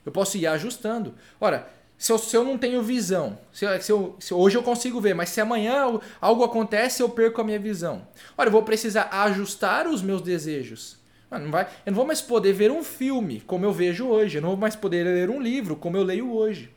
Eu 0.04 0.10
posso 0.10 0.36
ir 0.36 0.46
ajustando. 0.46 1.14
Ora, 1.40 1.68
se 1.96 2.10
eu, 2.10 2.18
se 2.18 2.36
eu 2.36 2.42
não 2.42 2.58
tenho 2.58 2.82
visão, 2.82 3.38
se, 3.52 3.64
se, 3.80 3.92
eu, 3.92 4.16
se 4.18 4.34
hoje 4.34 4.58
eu 4.58 4.62
consigo 4.64 5.00
ver, 5.00 5.14
mas 5.14 5.28
se 5.28 5.40
amanhã 5.40 6.00
algo 6.20 6.42
acontece, 6.42 7.00
eu 7.00 7.08
perco 7.08 7.40
a 7.40 7.44
minha 7.44 7.60
visão. 7.60 8.08
Ora, 8.36 8.48
eu 8.48 8.52
vou 8.52 8.64
precisar 8.64 9.08
ajustar 9.12 9.86
os 9.86 10.02
meus 10.02 10.20
desejos. 10.20 10.96
Não 11.38 11.50
vai, 11.50 11.64
eu 11.86 11.92
não 11.92 11.96
vou 11.96 12.06
mais 12.06 12.20
poder 12.20 12.52
ver 12.52 12.70
um 12.70 12.82
filme 12.82 13.40
como 13.46 13.64
eu 13.64 13.72
vejo 13.72 14.06
hoje. 14.06 14.38
Eu 14.38 14.42
não 14.42 14.50
vou 14.50 14.58
mais 14.58 14.76
poder 14.76 15.04
ler 15.04 15.30
um 15.30 15.40
livro 15.40 15.76
como 15.76 15.96
eu 15.96 16.02
leio 16.02 16.32
hoje. 16.32 16.70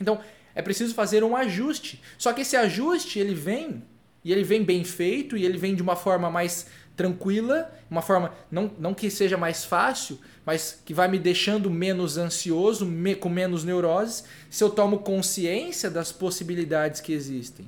Então, 0.00 0.20
é 0.54 0.62
preciso 0.62 0.94
fazer 0.94 1.22
um 1.22 1.36
ajuste. 1.36 2.00
Só 2.16 2.32
que 2.32 2.40
esse 2.40 2.56
ajuste, 2.56 3.18
ele 3.18 3.34
vem, 3.34 3.82
e 4.24 4.32
ele 4.32 4.42
vem 4.42 4.64
bem 4.64 4.84
feito, 4.84 5.36
e 5.36 5.44
ele 5.44 5.58
vem 5.58 5.74
de 5.74 5.82
uma 5.82 5.96
forma 5.96 6.30
mais 6.30 6.66
tranquila, 6.96 7.70
uma 7.90 8.00
forma 8.00 8.32
não, 8.50 8.70
não 8.78 8.94
que 8.94 9.10
seja 9.10 9.36
mais 9.36 9.64
fácil, 9.64 10.18
mas 10.46 10.80
que 10.84 10.94
vai 10.94 11.08
me 11.08 11.18
deixando 11.18 11.70
menos 11.70 12.16
ansioso, 12.16 12.86
me, 12.86 13.14
com 13.14 13.28
menos 13.28 13.64
neuroses, 13.64 14.24
se 14.48 14.64
eu 14.64 14.70
tomo 14.70 15.00
consciência 15.00 15.90
das 15.90 16.10
possibilidades 16.10 17.00
que 17.00 17.12
existem. 17.12 17.66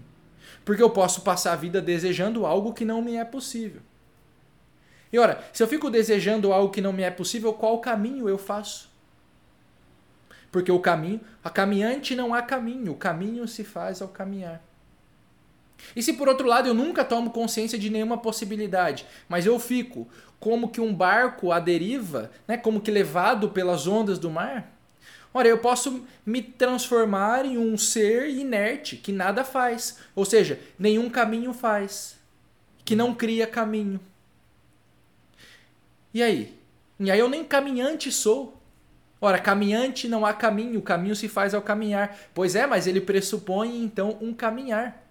Porque 0.64 0.82
eu 0.82 0.90
posso 0.90 1.20
passar 1.20 1.52
a 1.52 1.56
vida 1.56 1.82
desejando 1.82 2.46
algo 2.46 2.72
que 2.72 2.84
não 2.84 3.02
me 3.02 3.16
é 3.16 3.24
possível. 3.24 3.82
E 5.12 5.18
ora, 5.18 5.42
se 5.52 5.62
eu 5.62 5.68
fico 5.68 5.90
desejando 5.90 6.52
algo 6.52 6.72
que 6.72 6.80
não 6.80 6.92
me 6.92 7.02
é 7.02 7.10
possível, 7.10 7.52
qual 7.52 7.78
caminho 7.80 8.28
eu 8.28 8.36
faço? 8.36 8.88
Porque 10.50 10.72
o 10.72 10.80
caminho, 10.80 11.20
a 11.42 11.50
caminhante 11.50 12.14
não 12.14 12.34
há 12.34 12.42
caminho, 12.42 12.92
o 12.92 12.96
caminho 12.96 13.46
se 13.46 13.64
faz 13.64 14.00
ao 14.00 14.08
caminhar. 14.08 14.62
E 15.94 16.02
se 16.02 16.14
por 16.14 16.28
outro 16.28 16.46
lado 16.46 16.68
eu 16.68 16.74
nunca 16.74 17.04
tomo 17.04 17.30
consciência 17.30 17.78
de 17.78 17.90
nenhuma 17.90 18.18
possibilidade, 18.18 19.06
mas 19.28 19.46
eu 19.46 19.58
fico 19.58 20.08
como 20.40 20.68
que 20.68 20.80
um 20.80 20.94
barco 20.94 21.52
à 21.52 21.60
deriva, 21.60 22.30
né, 22.46 22.56
como 22.56 22.80
que 22.80 22.90
levado 22.90 23.50
pelas 23.50 23.86
ondas 23.86 24.18
do 24.18 24.30
mar, 24.30 24.72
ora, 25.32 25.48
eu 25.48 25.58
posso 25.58 26.04
me 26.24 26.42
transformar 26.42 27.44
em 27.44 27.58
um 27.58 27.76
ser 27.76 28.28
inerte, 28.30 28.96
que 28.96 29.12
nada 29.12 29.44
faz, 29.44 29.98
ou 30.14 30.24
seja, 30.24 30.58
nenhum 30.78 31.08
caminho 31.08 31.52
faz, 31.52 32.18
que 32.84 32.96
não 32.96 33.14
cria 33.14 33.46
caminho. 33.46 34.00
E 36.12 36.22
aí? 36.22 36.58
E 36.98 37.10
aí 37.10 37.18
eu 37.18 37.28
nem 37.28 37.44
caminhante 37.44 38.10
sou. 38.10 38.60
Ora, 39.20 39.38
caminhante 39.38 40.08
não 40.08 40.24
há 40.24 40.32
caminho, 40.32 40.78
o 40.78 40.82
caminho 40.82 41.16
se 41.16 41.28
faz 41.28 41.54
ao 41.54 41.62
caminhar. 41.62 42.16
Pois 42.32 42.54
é, 42.54 42.66
mas 42.66 42.86
ele 42.86 43.00
pressupõe 43.00 43.82
então 43.82 44.16
um 44.20 44.32
caminhar. 44.32 45.04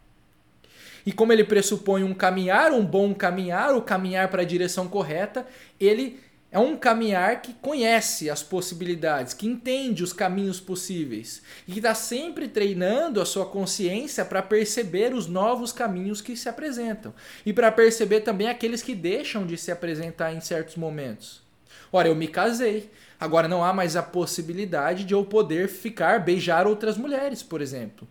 E 1.05 1.11
como 1.11 1.31
ele 1.31 1.43
pressupõe 1.43 2.03
um 2.03 2.13
caminhar, 2.13 2.71
um 2.71 2.85
bom 2.85 3.13
caminhar, 3.13 3.73
o 3.75 3.81
caminhar 3.81 4.27
para 4.27 4.41
a 4.41 4.45
direção 4.45 4.87
correta, 4.87 5.47
ele 5.79 6.19
é 6.57 6.59
um 6.59 6.75
caminhar 6.75 7.43
que 7.43 7.53
conhece 7.53 8.31
as 8.31 8.41
possibilidades, 8.41 9.35
que 9.35 9.45
entende 9.45 10.01
os 10.01 10.11
caminhos 10.11 10.59
possíveis 10.59 11.43
e 11.67 11.71
que 11.71 11.77
está 11.77 11.93
sempre 11.93 12.47
treinando 12.47 13.21
a 13.21 13.25
sua 13.27 13.45
consciência 13.45 14.25
para 14.25 14.41
perceber 14.41 15.13
os 15.13 15.27
novos 15.27 15.71
caminhos 15.71 16.19
que 16.19 16.35
se 16.35 16.49
apresentam 16.49 17.13
e 17.45 17.53
para 17.53 17.71
perceber 17.71 18.21
também 18.21 18.47
aqueles 18.47 18.81
que 18.81 18.95
deixam 18.95 19.45
de 19.45 19.55
se 19.55 19.71
apresentar 19.71 20.33
em 20.33 20.41
certos 20.41 20.75
momentos. 20.77 21.43
Ora, 21.91 22.07
eu 22.07 22.15
me 22.15 22.27
casei, 22.27 22.89
agora 23.19 23.47
não 23.47 23.63
há 23.63 23.71
mais 23.71 23.95
a 23.95 24.01
possibilidade 24.01 25.03
de 25.03 25.13
eu 25.13 25.23
poder 25.23 25.69
ficar, 25.69 26.21
beijar 26.21 26.65
outras 26.65 26.97
mulheres, 26.97 27.43
por 27.43 27.61
exemplo. 27.61 28.07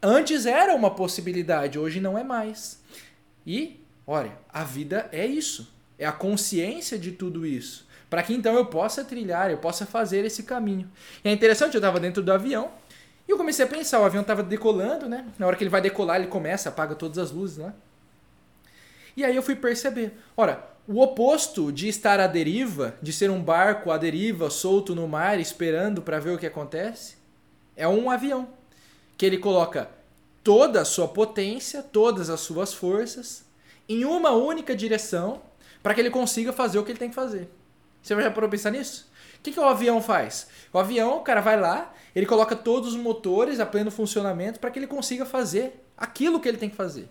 Antes 0.00 0.46
era 0.46 0.76
uma 0.76 0.92
possibilidade, 0.92 1.76
hoje 1.76 2.00
não 2.00 2.16
é 2.16 2.22
mais. 2.22 2.80
E, 3.44 3.84
olha, 4.06 4.38
a 4.48 4.62
vida 4.62 5.08
é 5.10 5.26
isso 5.26 5.79
é 6.00 6.06
a 6.06 6.12
consciência 6.12 6.98
de 6.98 7.12
tudo 7.12 7.46
isso. 7.46 7.86
Para 8.08 8.22
que 8.22 8.34
então 8.34 8.54
eu 8.56 8.66
possa 8.66 9.04
trilhar, 9.04 9.50
eu 9.50 9.58
possa 9.58 9.84
fazer 9.84 10.24
esse 10.24 10.42
caminho. 10.42 10.90
E 11.22 11.28
é 11.28 11.32
interessante, 11.32 11.74
eu 11.74 11.78
estava 11.78 12.00
dentro 12.00 12.22
do 12.22 12.32
avião 12.32 12.70
e 13.28 13.30
eu 13.30 13.36
comecei 13.36 13.64
a 13.64 13.68
pensar, 13.68 14.00
o 14.00 14.04
avião 14.04 14.22
estava 14.22 14.42
decolando, 14.42 15.08
né? 15.08 15.26
Na 15.38 15.46
hora 15.46 15.54
que 15.54 15.62
ele 15.62 15.70
vai 15.70 15.82
decolar, 15.82 16.16
ele 16.16 16.26
começa, 16.26 16.70
apaga 16.70 16.94
todas 16.94 17.18
as 17.18 17.30
luzes, 17.30 17.58
né? 17.58 17.74
E 19.14 19.24
aí 19.24 19.36
eu 19.36 19.42
fui 19.42 19.54
perceber, 19.54 20.14
ora, 20.36 20.66
o 20.88 21.00
oposto 21.00 21.70
de 21.70 21.86
estar 21.86 22.18
à 22.18 22.26
deriva, 22.26 22.94
de 23.02 23.12
ser 23.12 23.30
um 23.30 23.42
barco 23.42 23.90
à 23.90 23.98
deriva, 23.98 24.48
solto 24.48 24.94
no 24.94 25.06
mar, 25.06 25.38
esperando 25.38 26.00
para 26.00 26.18
ver 26.18 26.30
o 26.30 26.38
que 26.38 26.46
acontece, 26.46 27.16
é 27.76 27.86
um 27.86 28.10
avião, 28.10 28.48
que 29.18 29.26
ele 29.26 29.36
coloca 29.36 29.90
toda 30.42 30.80
a 30.80 30.84
sua 30.84 31.06
potência, 31.06 31.82
todas 31.82 32.30
as 32.30 32.40
suas 32.40 32.72
forças 32.72 33.44
em 33.86 34.04
uma 34.04 34.30
única 34.30 34.74
direção 34.74 35.42
para 35.82 35.94
que 35.94 36.00
ele 36.00 36.10
consiga 36.10 36.52
fazer 36.52 36.78
o 36.78 36.84
que 36.84 36.92
ele 36.92 36.98
tem 36.98 37.08
que 37.08 37.14
fazer. 37.14 37.48
Você 38.02 38.14
já 38.20 38.30
parou 38.30 38.48
pensar 38.48 38.70
nisso? 38.70 39.10
O 39.38 39.42
que, 39.42 39.52
que 39.52 39.60
o 39.60 39.64
avião 39.64 40.02
faz? 40.02 40.48
O 40.72 40.78
avião, 40.78 41.18
o 41.18 41.20
cara 41.20 41.40
vai 41.40 41.58
lá, 41.58 41.92
ele 42.14 42.26
coloca 42.26 42.54
todos 42.56 42.90
os 42.90 42.96
motores 42.96 43.60
a 43.60 43.66
pleno 43.66 43.90
funcionamento 43.90 44.60
para 44.60 44.70
que 44.70 44.78
ele 44.78 44.86
consiga 44.86 45.24
fazer 45.24 45.84
aquilo 45.96 46.40
que 46.40 46.48
ele 46.48 46.58
tem 46.58 46.68
que 46.68 46.76
fazer, 46.76 47.08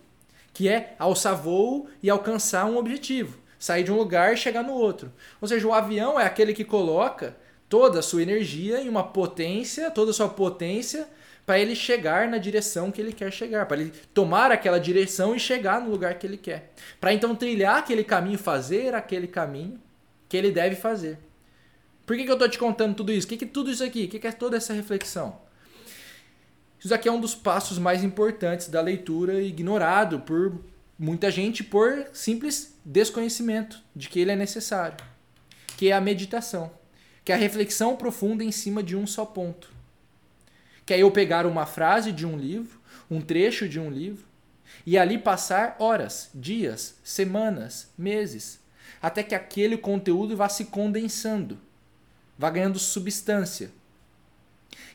que 0.52 0.68
é 0.68 0.94
alçar 0.98 1.36
voo 1.36 1.88
e 2.02 2.10
alcançar 2.10 2.66
um 2.66 2.76
objetivo, 2.76 3.38
sair 3.58 3.82
de 3.82 3.92
um 3.92 3.96
lugar 3.96 4.32
e 4.32 4.36
chegar 4.36 4.62
no 4.62 4.72
outro. 4.72 5.12
Ou 5.40 5.48
seja, 5.48 5.66
o 5.66 5.72
avião 5.72 6.18
é 6.18 6.24
aquele 6.24 6.52
que 6.52 6.64
coloca 6.64 7.36
toda 7.68 8.00
a 8.00 8.02
sua 8.02 8.22
energia 8.22 8.80
em 8.80 8.88
uma 8.88 9.04
potência, 9.04 9.90
toda 9.90 10.10
a 10.10 10.14
sua 10.14 10.28
potência 10.28 11.08
para 11.50 11.58
ele 11.58 11.74
chegar 11.74 12.28
na 12.28 12.38
direção 12.38 12.92
que 12.92 13.00
ele 13.00 13.12
quer 13.12 13.32
chegar, 13.32 13.66
para 13.66 13.80
ele 13.80 13.92
tomar 14.14 14.52
aquela 14.52 14.78
direção 14.78 15.34
e 15.34 15.40
chegar 15.40 15.80
no 15.80 15.90
lugar 15.90 16.16
que 16.16 16.24
ele 16.24 16.36
quer. 16.36 16.72
Para 17.00 17.12
então 17.12 17.34
trilhar 17.34 17.78
aquele 17.78 18.04
caminho, 18.04 18.38
fazer 18.38 18.94
aquele 18.94 19.26
caminho 19.26 19.80
que 20.28 20.36
ele 20.36 20.52
deve 20.52 20.76
fazer. 20.76 21.18
Por 22.06 22.16
que, 22.16 22.22
que 22.22 22.30
eu 22.30 22.34
estou 22.34 22.48
te 22.48 22.56
contando 22.56 22.94
tudo 22.94 23.10
isso? 23.10 23.26
O 23.26 23.30
que, 23.30 23.36
que 23.36 23.46
tudo 23.46 23.68
isso 23.68 23.82
aqui? 23.82 24.04
O 24.04 24.08
que, 24.08 24.20
que 24.20 24.28
é 24.28 24.30
toda 24.30 24.56
essa 24.56 24.72
reflexão? 24.72 25.40
Isso 26.78 26.94
aqui 26.94 27.08
é 27.08 27.12
um 27.12 27.20
dos 27.20 27.34
passos 27.34 27.80
mais 27.80 28.04
importantes 28.04 28.68
da 28.68 28.80
leitura, 28.80 29.42
ignorado 29.42 30.20
por 30.20 30.56
muita 30.96 31.32
gente 31.32 31.64
por 31.64 32.06
simples 32.12 32.78
desconhecimento 32.84 33.82
de 33.96 34.08
que 34.08 34.20
ele 34.20 34.30
é 34.30 34.36
necessário, 34.36 35.04
que 35.76 35.88
é 35.88 35.94
a 35.94 36.00
meditação, 36.00 36.70
que 37.24 37.32
é 37.32 37.34
a 37.34 37.38
reflexão 37.38 37.96
profunda 37.96 38.44
em 38.44 38.52
cima 38.52 38.84
de 38.84 38.94
um 38.94 39.04
só 39.04 39.24
ponto 39.24 39.79
que 40.90 40.94
é 40.94 40.98
eu 40.98 41.10
pegar 41.12 41.46
uma 41.46 41.66
frase 41.66 42.10
de 42.10 42.26
um 42.26 42.36
livro, 42.36 42.80
um 43.08 43.20
trecho 43.20 43.68
de 43.68 43.78
um 43.78 43.88
livro, 43.88 44.24
e 44.84 44.98
ali 44.98 45.18
passar 45.18 45.76
horas, 45.78 46.30
dias, 46.34 46.96
semanas, 47.04 47.92
meses, 47.96 48.58
até 49.00 49.22
que 49.22 49.32
aquele 49.32 49.76
conteúdo 49.76 50.36
vá 50.36 50.48
se 50.48 50.64
condensando, 50.64 51.56
vá 52.36 52.50
ganhando 52.50 52.76
substância. 52.76 53.70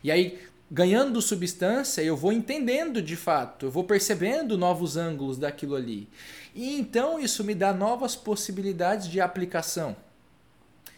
E 0.03 0.11
aí, 0.11 0.37
ganhando 0.69 1.21
substância, 1.21 2.01
eu 2.01 2.17
vou 2.17 2.33
entendendo 2.33 3.01
de 3.01 3.15
fato, 3.15 3.67
eu 3.67 3.71
vou 3.71 3.85
percebendo 3.85 4.57
novos 4.57 4.97
ângulos 4.97 5.37
daquilo 5.37 5.75
ali. 5.75 6.09
E 6.53 6.77
então 6.77 7.17
isso 7.17 7.41
me 7.41 7.55
dá 7.55 7.73
novas 7.73 8.17
possibilidades 8.17 9.07
de 9.07 9.21
aplicação, 9.21 9.95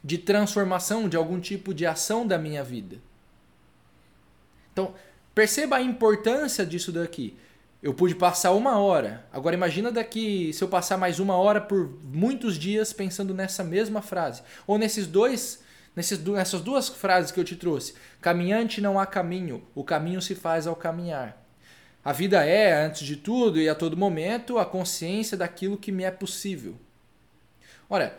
de 0.03 0.17
transformação 0.17 1.07
de 1.07 1.15
algum 1.15 1.39
tipo 1.39 1.71
de 1.71 1.85
ação 1.85 2.25
da 2.25 2.39
minha 2.39 2.63
vida. 2.63 2.97
Então, 4.77 4.93
perceba 5.33 5.77
a 5.77 5.81
importância 5.81 6.63
disso 6.63 6.91
daqui. 6.91 7.35
Eu 7.81 7.95
pude 7.95 8.13
passar 8.13 8.51
uma 8.51 8.77
hora. 8.77 9.25
Agora 9.33 9.55
imagina 9.55 9.91
daqui 9.91 10.53
se 10.53 10.63
eu 10.63 10.67
passar 10.67 10.97
mais 10.97 11.19
uma 11.19 11.35
hora 11.35 11.59
por 11.59 11.97
muitos 12.03 12.59
dias 12.59 12.93
pensando 12.93 13.33
nessa 13.33 13.63
mesma 13.63 14.03
frase. 14.03 14.43
Ou 14.67 14.77
nesses 14.77 15.07
dois, 15.07 15.63
nesses, 15.95 16.23
nessas 16.23 16.61
duas 16.61 16.89
frases 16.89 17.31
que 17.31 17.39
eu 17.39 17.43
te 17.43 17.55
trouxe. 17.55 17.95
Caminhante 18.21 18.79
não 18.79 18.99
há 18.99 19.07
caminho, 19.07 19.65
o 19.73 19.83
caminho 19.83 20.21
se 20.21 20.35
faz 20.35 20.67
ao 20.67 20.75
caminhar. 20.75 21.43
A 22.05 22.11
vida 22.11 22.45
é, 22.45 22.85
antes 22.85 23.01
de 23.01 23.15
tudo 23.15 23.59
e 23.59 23.67
a 23.67 23.73
todo 23.73 23.97
momento, 23.97 24.59
a 24.59 24.65
consciência 24.65 25.35
daquilo 25.35 25.75
que 25.75 25.91
me 25.91 26.03
é 26.03 26.11
possível. 26.11 26.75
Ora, 27.89 28.15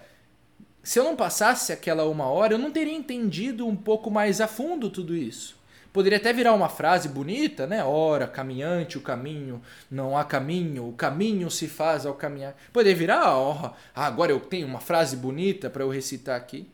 se 0.83 0.99
eu 0.99 1.05
não 1.05 1.15
passasse 1.15 1.73
aquela 1.73 2.05
uma 2.05 2.27
hora, 2.27 2.55
eu 2.55 2.59
não 2.59 2.73
teria 2.73 2.95
entendido 2.95 3.65
um 3.65 3.77
pouco 3.77 4.11
mais 4.11 4.41
a 4.41 4.49
fundo 4.49 4.91
tudo 4.91 5.15
isso. 5.15 5.58
Poderia 5.93 6.19
até 6.19 6.33
virar 6.33 6.53
uma 6.53 6.69
frase 6.69 7.09
bonita, 7.09 7.67
né? 7.67 7.83
Ora, 7.83 8.27
caminhante, 8.27 8.99
o 8.99 9.01
caminho, 9.01 9.63
não 9.91 10.17
há 10.17 10.25
caminho, 10.25 10.89
o 10.89 10.93
caminho 10.93 11.51
se 11.51 11.67
faz 11.67 12.05
ao 12.05 12.15
caminhar. 12.15 12.55
Poderia 12.73 12.97
virar, 12.97 13.39
oh, 13.39 13.71
agora 13.95 14.31
eu 14.31 14.41
tenho 14.41 14.67
uma 14.67 14.81
frase 14.81 15.17
bonita 15.17 15.71
para 15.71 15.83
eu 15.83 15.91
recitar 15.91 16.37
aqui. 16.37 16.71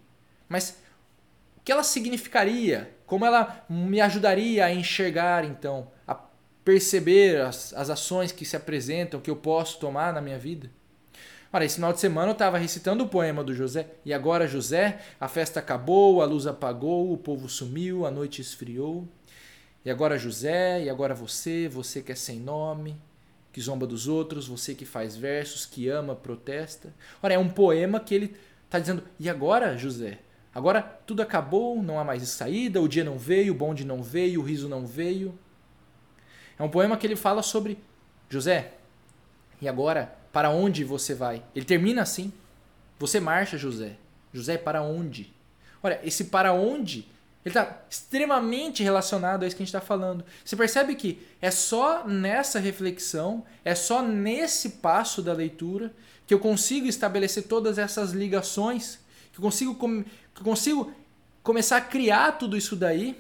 Mas 0.49 0.79
o 1.57 1.61
que 1.65 1.73
ela 1.73 1.83
significaria? 1.83 2.91
Como 3.07 3.25
ela 3.25 3.65
me 3.69 4.01
ajudaria 4.01 4.65
a 4.65 4.73
enxergar, 4.73 5.45
então, 5.45 5.91
a 6.07 6.19
perceber 6.65 7.41
as, 7.41 7.73
as 7.75 7.91
ações 7.91 8.33
que 8.33 8.45
se 8.45 8.57
apresentam, 8.57 9.21
que 9.21 9.31
eu 9.31 9.37
posso 9.37 9.79
tomar 9.79 10.13
na 10.13 10.21
minha 10.21 10.39
vida? 10.39 10.71
Olha, 11.55 11.67
esse 11.67 11.77
final 11.77 11.93
de 11.93 12.01
semana 12.01 12.31
eu 12.31 12.33
estava 12.33 12.59
recitando 12.59 13.05
o 13.05 13.09
poema 13.09 13.45
do 13.45 13.55
José. 13.55 13.87
E 14.05 14.13
agora, 14.13 14.45
José, 14.45 15.01
a 15.21 15.29
festa 15.29 15.61
acabou, 15.61 16.21
a 16.21 16.25
luz 16.25 16.49
apagou, 16.49 17.13
o 17.13 17.17
povo 17.17 17.49
sumiu, 17.49 18.05
a 18.05 18.11
noite 18.11 18.43
esfriou. 18.43 19.07
E 19.85 19.89
agora, 19.89 20.19
José, 20.19 20.83
e 20.83 20.91
agora 20.91 21.15
você, 21.15 21.69
você 21.69 22.03
que 22.03 22.11
é 22.11 22.15
sem 22.17 22.41
nome, 22.41 23.01
que 23.53 23.61
zomba 23.61 23.87
dos 23.87 24.09
outros, 24.09 24.49
você 24.49 24.75
que 24.75 24.85
faz 24.85 25.15
versos, 25.15 25.65
que 25.65 25.89
ama, 25.89 26.17
protesta. 26.17 26.93
Olha, 27.23 27.35
é 27.35 27.39
um 27.39 27.49
poema 27.49 28.01
que 28.01 28.17
ele 28.17 28.37
está 28.65 28.81
dizendo: 28.81 29.05
e 29.21 29.31
agora, 29.31 29.79
José? 29.79 30.19
Agora 30.53 30.83
tudo 30.83 31.23
acabou, 31.23 31.81
não 31.81 32.01
há 32.01 32.05
mais 32.05 32.29
saída, 32.31 32.81
o 32.81 32.89
dia 32.89 33.05
não 33.05 33.17
veio, 33.17 33.53
o 33.53 33.57
bonde 33.57 33.85
não 33.85 34.03
veio, 34.03 34.41
o 34.41 34.45
riso 34.45 34.69
não 34.69 34.85
veio. 34.85 35.39
É 36.59 36.65
um 36.65 36.69
poema 36.69 36.97
que 36.97 37.07
ele 37.07 37.15
fala 37.15 37.45
sobre 37.45 37.79
José. 38.29 38.73
E 39.63 39.69
agora 39.69 40.24
para 40.35 40.51
onde 40.51 40.83
você 40.83 41.15
vai? 41.15 41.45
Ele 41.55 41.65
termina 41.65 42.03
assim: 42.03 42.33
Você 42.99 43.21
marcha, 43.21 43.57
José. 43.57 43.97
José, 44.33 44.59
para 44.59 44.83
onde? 44.83 45.33
Olha, 45.81 46.01
esse 46.03 46.25
para 46.25 46.53
onde 46.53 47.07
ele 47.45 47.57
está 47.57 47.83
extremamente 47.89 48.83
relacionado 48.83 49.43
a 49.43 49.47
isso 49.47 49.55
que 49.55 49.63
a 49.63 49.67
gente 49.67 49.75
está 49.75 49.81
falando. 49.81 50.25
Você 50.45 50.57
percebe 50.57 50.97
que 50.97 51.25
é 51.41 51.51
só 51.51 52.05
nessa 52.05 52.59
reflexão, 52.59 53.45
é 53.65 53.75
só 53.75 54.03
nesse 54.03 54.71
passo 54.71 55.23
da 55.23 55.33
leitura 55.33 55.93
que 56.27 56.35
eu 56.35 56.41
consigo 56.41 56.89
estabelecer 56.89 57.45
todas 57.45 57.79
essas 57.79 58.13
ligações, 58.13 58.99
que 59.31 59.39
eu 59.39 59.43
consigo, 59.43 59.75
que 60.35 60.41
eu 60.41 60.45
consigo 60.45 60.93
começar 61.43 61.77
a 61.77 61.83
criar 61.83 62.33
tudo 62.33 62.57
isso 62.57 62.75
daí, 62.75 63.13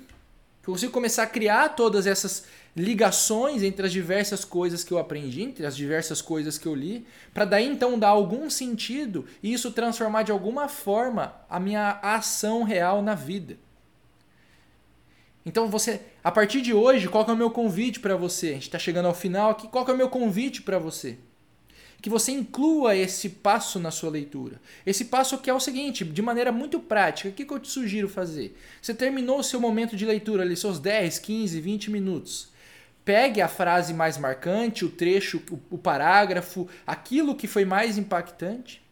que 0.62 0.68
eu 0.68 0.72
consigo 0.72 0.90
começar 0.90 1.24
a 1.24 1.26
criar 1.28 1.76
todas 1.76 2.06
essas 2.06 2.46
ligações 2.76 3.62
entre 3.62 3.86
as 3.86 3.92
diversas 3.92 4.44
coisas 4.44 4.82
que 4.82 4.92
eu 4.92 4.98
aprendi, 4.98 5.42
entre 5.42 5.64
as 5.64 5.76
diversas 5.76 6.20
coisas 6.20 6.58
que 6.58 6.66
eu 6.66 6.74
li, 6.74 7.06
para 7.32 7.44
daí 7.44 7.66
então 7.66 7.98
dar 7.98 8.08
algum 8.08 8.50
sentido 8.50 9.26
e 9.42 9.52
isso 9.52 9.70
transformar 9.70 10.24
de 10.24 10.32
alguma 10.32 10.68
forma 10.68 11.34
a 11.48 11.60
minha 11.60 12.00
ação 12.02 12.64
real 12.64 13.00
na 13.00 13.14
vida. 13.14 13.56
Então 15.46 15.68
você, 15.68 16.00
a 16.22 16.32
partir 16.32 16.62
de 16.62 16.72
hoje, 16.72 17.08
qual 17.08 17.24
é 17.28 17.32
o 17.32 17.36
meu 17.36 17.50
convite 17.50 18.00
para 18.00 18.16
você? 18.16 18.48
A 18.48 18.52
gente 18.54 18.62
está 18.62 18.78
chegando 18.78 19.06
ao 19.06 19.14
final 19.14 19.50
aqui. 19.50 19.68
Qual 19.68 19.86
é 19.86 19.92
o 19.92 19.96
meu 19.96 20.08
convite 20.08 20.62
para 20.62 20.78
você? 20.78 21.18
Que 22.00 22.08
você 22.08 22.32
inclua 22.32 22.96
esse 22.96 23.28
passo 23.28 23.78
na 23.78 23.90
sua 23.90 24.10
leitura. 24.10 24.60
Esse 24.86 25.06
passo 25.06 25.38
que 25.38 25.50
é 25.50 25.54
o 25.54 25.60
seguinte, 25.60 26.02
de 26.04 26.22
maneira 26.22 26.50
muito 26.50 26.80
prática, 26.80 27.28
o 27.28 27.32
que, 27.32 27.44
que 27.44 27.52
eu 27.52 27.60
te 27.60 27.68
sugiro 27.68 28.08
fazer? 28.08 28.56
Você 28.80 28.94
terminou 28.94 29.38
o 29.38 29.44
seu 29.44 29.60
momento 29.60 29.96
de 29.96 30.06
leitura 30.06 30.42
ali, 30.42 30.56
seus 30.56 30.78
10, 30.78 31.18
15, 31.18 31.60
20 31.60 31.90
minutos. 31.90 32.53
Pegue 33.04 33.42
a 33.42 33.48
frase 33.48 33.92
mais 33.92 34.16
marcante, 34.16 34.84
o 34.84 34.90
trecho, 34.90 35.42
o, 35.70 35.76
parágrafo, 35.76 36.66
aquilo 36.86 37.34
que 37.34 37.46
foi 37.46 37.64
mais 37.64 37.98
impactante. 37.98 38.82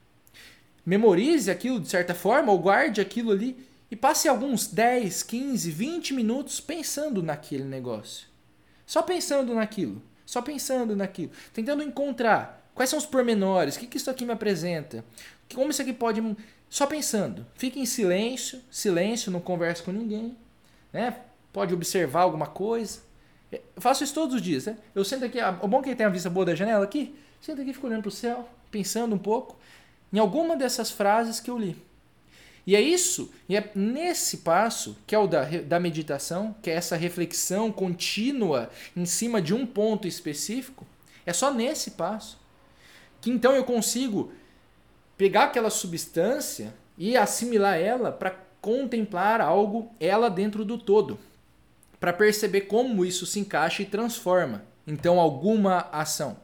Memorize 0.85 1.51
aquilo 1.51 1.81
de 1.81 1.89
certa 1.89 2.15
forma, 2.15 2.53
ou 2.53 2.59
guarde 2.59 3.01
aquilo 3.01 3.31
ali 3.31 3.57
e 3.91 3.97
passe 3.97 4.27
alguns 4.27 4.67
10, 4.67 5.23
15, 5.23 5.71
20 5.71 6.15
minutos 6.15 6.61
pensando 6.61 7.23
naquele 7.23 7.65
negócio. 7.65 8.27
Só 8.87 9.03
pensando 9.03 9.55
naquilo. 9.55 10.03
Só 10.25 10.41
pensando 10.41 10.97
naquilo. 10.97 11.31
Tentando 11.53 11.83
encontrar 11.83 12.71
quais 12.75 12.89
são 12.89 12.99
os 12.99 13.07
pormenores, 13.07 13.77
o 13.77 13.81
que, 13.81 13.87
que 13.87 13.99
isso 13.99 14.11
aqui 14.11 14.25
me 14.25 14.33
apresenta, 14.33 15.05
como 15.55 15.71
isso 15.71 15.83
aqui 15.83 15.93
pode. 15.93 16.23
Só 16.71 16.87
pensando. 16.87 17.47
Fique 17.55 17.79
em 17.79 17.85
silêncio, 17.85 18.63
silêncio, 18.71 19.31
não 19.31 19.41
converse 19.41 19.83
com 19.83 19.93
ninguém. 19.93 20.37
Né? 20.91 21.15
Pode 21.53 21.75
observar 21.75 22.23
alguma 22.23 22.47
coisa. 22.47 23.01
Eu 23.53 23.83
faço 23.83 24.03
isso 24.03 24.15
todos 24.15 24.35
os 24.35 24.43
dias. 24.43 24.67
Né? 24.67 24.77
Eu 24.95 25.05
sento 25.05 25.25
aqui, 25.25 25.39
o 25.61 25.69
bom 25.69 25.81
é 25.81 25.83
que 25.83 25.95
tem 25.95 26.07
a 26.07 26.09
vista 26.09 26.31
boa 26.31 26.47
da 26.47 26.55
janela 26.55 26.85
aqui, 26.85 27.15
sento 27.41 27.61
aqui 27.61 27.73
fico 27.73 27.87
olhando 27.87 28.03
para 28.03 28.09
o 28.09 28.13
céu, 28.13 28.49
pensando 28.71 29.15
um 29.15 29.19
pouco 29.19 29.57
em 30.13 30.19
alguma 30.19 30.57
dessas 30.57 30.91
frases 30.91 31.39
que 31.39 31.51
eu 31.51 31.59
li. 31.59 31.77
E 32.67 32.77
é 32.77 32.81
isso, 32.81 33.33
e 33.49 33.57
é 33.57 33.71
nesse 33.75 34.39
passo, 34.39 34.97
que 35.07 35.15
é 35.15 35.19
o 35.19 35.27
da, 35.27 35.45
da 35.45 35.81
meditação, 35.81 36.55
que 36.63 36.71
é 36.71 36.75
essa 36.75 36.97
reflexão 36.97 37.73
contínua 37.73 38.71
em 38.97 39.05
cima 39.05 39.43
de 39.43 39.53
um 39.53 39.67
ponto 39.67 40.07
específico, 40.07 40.87
é 41.27 41.33
só 41.33 41.53
nesse 41.53 41.93
passo 41.93 42.43
que 43.23 43.31
então 43.31 43.55
eu 43.55 43.65
consigo 43.65 44.33
pegar 45.17 45.45
aquela 45.45 45.71
substância 45.71 46.75
e 46.99 47.17
assimilar 47.17 47.79
ela 47.79 48.11
para 48.11 48.35
contemplar 48.61 49.41
algo, 49.41 49.93
ela 49.99 50.29
dentro 50.29 50.65
do 50.65 50.77
todo, 50.77 51.19
para 52.03 52.13
perceber 52.13 52.63
como 52.63 53.05
isso 53.05 53.25
se 53.25 53.39
encaixa 53.39 53.81
e 53.81 53.87
transforma 53.87 54.65
então 54.85 55.21
alguma 55.21 55.89
ação. 55.93 56.37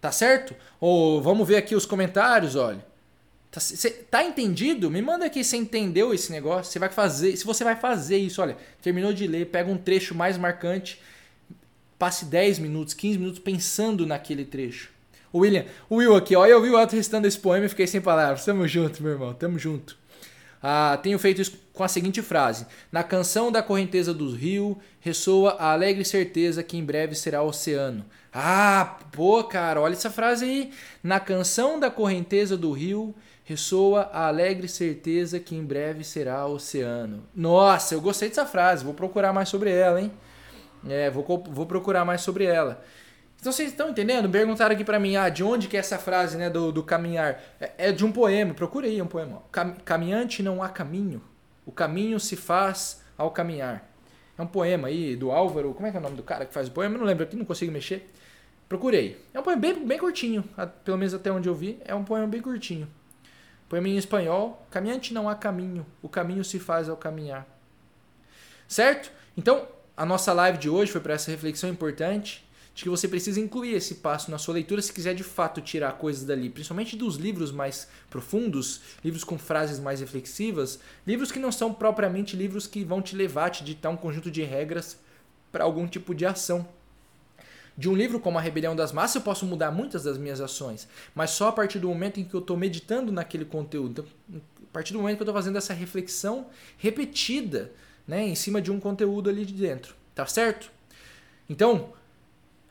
Tá 0.00 0.10
certo? 0.10 0.56
Ou 0.80 1.20
vamos 1.20 1.46
ver 1.46 1.56
aqui 1.56 1.74
os 1.74 1.84
comentários, 1.84 2.56
olha. 2.56 2.82
Tá, 3.50 3.60
cê, 3.60 3.90
tá 3.90 4.24
entendido? 4.24 4.90
Me 4.90 5.02
manda 5.02 5.26
aqui 5.26 5.44
se 5.44 5.58
entendeu 5.58 6.14
esse 6.14 6.32
negócio. 6.32 6.72
Você 6.72 6.78
vai 6.78 6.88
fazer, 6.88 7.36
se 7.36 7.44
você 7.44 7.62
vai 7.62 7.76
fazer 7.76 8.16
isso, 8.16 8.40
olha, 8.40 8.56
terminou 8.80 9.12
de 9.12 9.26
ler, 9.26 9.48
pega 9.48 9.70
um 9.70 9.76
trecho 9.76 10.14
mais 10.14 10.38
marcante, 10.38 10.98
passe 11.98 12.24
10 12.24 12.60
minutos, 12.60 12.94
15 12.94 13.18
minutos 13.18 13.40
pensando 13.40 14.06
naquele 14.06 14.46
trecho. 14.46 14.90
William, 15.34 15.66
o 15.90 15.96
Will 15.96 16.16
aqui, 16.16 16.34
ó, 16.34 16.46
eu 16.46 16.62
vi 16.62 16.70
o 16.70 16.80
Otto 16.80 16.96
restando 16.96 17.28
esse 17.28 17.38
poema 17.38 17.66
e 17.66 17.68
fiquei 17.68 17.86
sem 17.86 18.00
palavras. 18.00 18.42
Tamo 18.42 18.66
junto, 18.66 19.02
meu 19.02 19.12
irmão, 19.12 19.34
tamo 19.34 19.58
junto. 19.58 19.98
Ah, 20.62 20.98
tenho 21.02 21.18
feito 21.18 21.40
isso 21.42 21.58
com 21.72 21.82
a 21.82 21.88
seguinte 21.88 22.22
frase: 22.22 22.66
Na 22.90 23.02
canção 23.02 23.50
da 23.50 23.62
correnteza 23.62 24.14
do 24.14 24.32
rio 24.32 24.78
ressoa 25.00 25.56
a 25.58 25.72
alegre 25.72 26.04
certeza 26.04 26.62
que 26.62 26.76
em 26.76 26.84
breve 26.84 27.14
será 27.14 27.42
oceano. 27.42 28.04
Ah, 28.32 28.98
pô, 29.10 29.42
cara, 29.44 29.80
olha 29.80 29.94
essa 29.94 30.10
frase 30.10 30.44
aí. 30.44 30.72
Na 31.02 31.18
canção 31.18 31.80
da 31.80 31.90
correnteza 31.90 32.56
do 32.56 32.72
rio 32.72 33.14
ressoa 33.44 34.08
a 34.12 34.28
alegre 34.28 34.68
certeza 34.68 35.40
que 35.40 35.54
em 35.54 35.64
breve 35.64 36.04
será 36.04 36.46
oceano. 36.46 37.24
Nossa, 37.34 37.94
eu 37.94 38.00
gostei 38.00 38.28
dessa 38.28 38.46
frase, 38.46 38.84
vou 38.84 38.94
procurar 38.94 39.32
mais 39.32 39.48
sobre 39.48 39.70
ela, 39.70 40.00
hein? 40.00 40.12
É, 40.88 41.10
vou, 41.10 41.24
vou 41.48 41.66
procurar 41.66 42.04
mais 42.04 42.22
sobre 42.22 42.44
ela. 42.44 42.82
Então 43.42 43.50
vocês 43.50 43.70
estão 43.70 43.90
entendendo? 43.90 44.30
Perguntaram 44.30 44.72
aqui 44.72 44.84
para 44.84 45.00
mim, 45.00 45.16
ah, 45.16 45.28
de 45.28 45.42
onde 45.42 45.66
que 45.66 45.76
é 45.76 45.80
essa 45.80 45.98
frase, 45.98 46.36
né, 46.36 46.48
do, 46.48 46.70
do 46.70 46.80
caminhar? 46.80 47.42
É, 47.60 47.88
é 47.88 47.92
de 47.92 48.04
um 48.04 48.12
poema, 48.12 48.54
procura 48.54 48.86
aí 48.86 49.02
um 49.02 49.06
poema. 49.08 49.42
Caminhante 49.84 50.44
não 50.44 50.62
há 50.62 50.68
caminho, 50.68 51.20
o 51.66 51.72
caminho 51.72 52.20
se 52.20 52.36
faz 52.36 53.02
ao 53.18 53.32
caminhar. 53.32 53.84
É 54.38 54.42
um 54.42 54.46
poema 54.46 54.86
aí 54.86 55.16
do 55.16 55.32
Álvaro, 55.32 55.74
como 55.74 55.88
é 55.88 55.90
que 55.90 55.96
é 55.96 55.98
o 55.98 56.02
nome 56.04 56.14
do 56.14 56.22
cara 56.22 56.46
que 56.46 56.54
faz 56.54 56.68
o 56.68 56.70
poema? 56.70 56.94
Eu 56.94 57.00
não 57.00 57.04
lembro 57.04 57.24
aqui, 57.24 57.34
não 57.34 57.44
consigo 57.44 57.72
mexer. 57.72 58.08
Procurei. 58.68 59.20
É 59.34 59.40
um 59.40 59.42
poema 59.42 59.60
bem, 59.60 59.84
bem 59.84 59.98
curtinho, 59.98 60.44
pelo 60.84 60.96
menos 60.96 61.12
até 61.12 61.32
onde 61.32 61.48
eu 61.48 61.54
vi, 61.56 61.80
é 61.84 61.92
um 61.96 62.04
poema 62.04 62.28
bem 62.28 62.40
curtinho. 62.40 62.86
Poema 63.68 63.88
em 63.88 63.96
espanhol: 63.96 64.64
Caminhante 64.70 65.12
não 65.12 65.28
há 65.28 65.34
caminho, 65.34 65.84
o 66.00 66.08
caminho 66.08 66.44
se 66.44 66.60
faz 66.60 66.88
ao 66.88 66.96
caminhar. 66.96 67.44
Certo? 68.68 69.10
Então, 69.36 69.66
a 69.96 70.06
nossa 70.06 70.32
live 70.32 70.58
de 70.58 70.70
hoje 70.70 70.92
foi 70.92 71.00
para 71.00 71.14
essa 71.14 71.28
reflexão 71.28 71.68
importante 71.68 72.48
de 72.74 72.82
que 72.82 72.88
você 72.88 73.06
precisa 73.06 73.40
incluir 73.40 73.74
esse 73.74 73.96
passo 73.96 74.30
na 74.30 74.38
sua 74.38 74.54
leitura 74.54 74.80
se 74.80 74.92
quiser 74.92 75.14
de 75.14 75.22
fato 75.22 75.60
tirar 75.60 75.92
coisas 75.92 76.24
dali, 76.24 76.48
principalmente 76.48 76.96
dos 76.96 77.16
livros 77.16 77.52
mais 77.52 77.88
profundos, 78.08 78.80
livros 79.04 79.24
com 79.24 79.38
frases 79.38 79.78
mais 79.78 80.00
reflexivas, 80.00 80.80
livros 81.06 81.30
que 81.30 81.38
não 81.38 81.52
são 81.52 81.72
propriamente 81.72 82.36
livros 82.36 82.66
que 82.66 82.84
vão 82.84 83.02
te 83.02 83.14
levar 83.14 83.46
a 83.46 83.50
te 83.50 83.64
ditar 83.64 83.90
um 83.90 83.96
conjunto 83.96 84.30
de 84.30 84.42
regras 84.42 84.98
para 85.50 85.64
algum 85.64 85.86
tipo 85.86 86.14
de 86.14 86.24
ação. 86.24 86.66
De 87.76 87.88
um 87.88 87.94
livro 87.94 88.20
como 88.20 88.38
A 88.38 88.40
Rebelião 88.40 88.76
das 88.76 88.92
Massas, 88.92 89.16
eu 89.16 89.22
posso 89.22 89.46
mudar 89.46 89.70
muitas 89.70 90.04
das 90.04 90.18
minhas 90.18 90.40
ações, 90.40 90.86
mas 91.14 91.30
só 91.30 91.48
a 91.48 91.52
partir 91.52 91.78
do 91.78 91.88
momento 91.88 92.20
em 92.20 92.24
que 92.24 92.34
eu 92.34 92.40
estou 92.40 92.56
meditando 92.56 93.10
naquele 93.10 93.44
conteúdo. 93.44 94.06
Então, 94.28 94.42
a 94.62 94.72
partir 94.72 94.92
do 94.92 94.98
momento 94.98 95.16
que 95.16 95.22
eu 95.22 95.24
estou 95.24 95.34
fazendo 95.34 95.58
essa 95.58 95.74
reflexão 95.74 96.46
repetida 96.78 97.72
né, 98.06 98.26
em 98.26 98.34
cima 98.34 98.60
de 98.60 98.70
um 98.70 98.80
conteúdo 98.80 99.28
ali 99.28 99.44
de 99.44 99.54
dentro. 99.54 99.94
Tá 100.14 100.26
certo? 100.26 100.70
Então, 101.48 101.92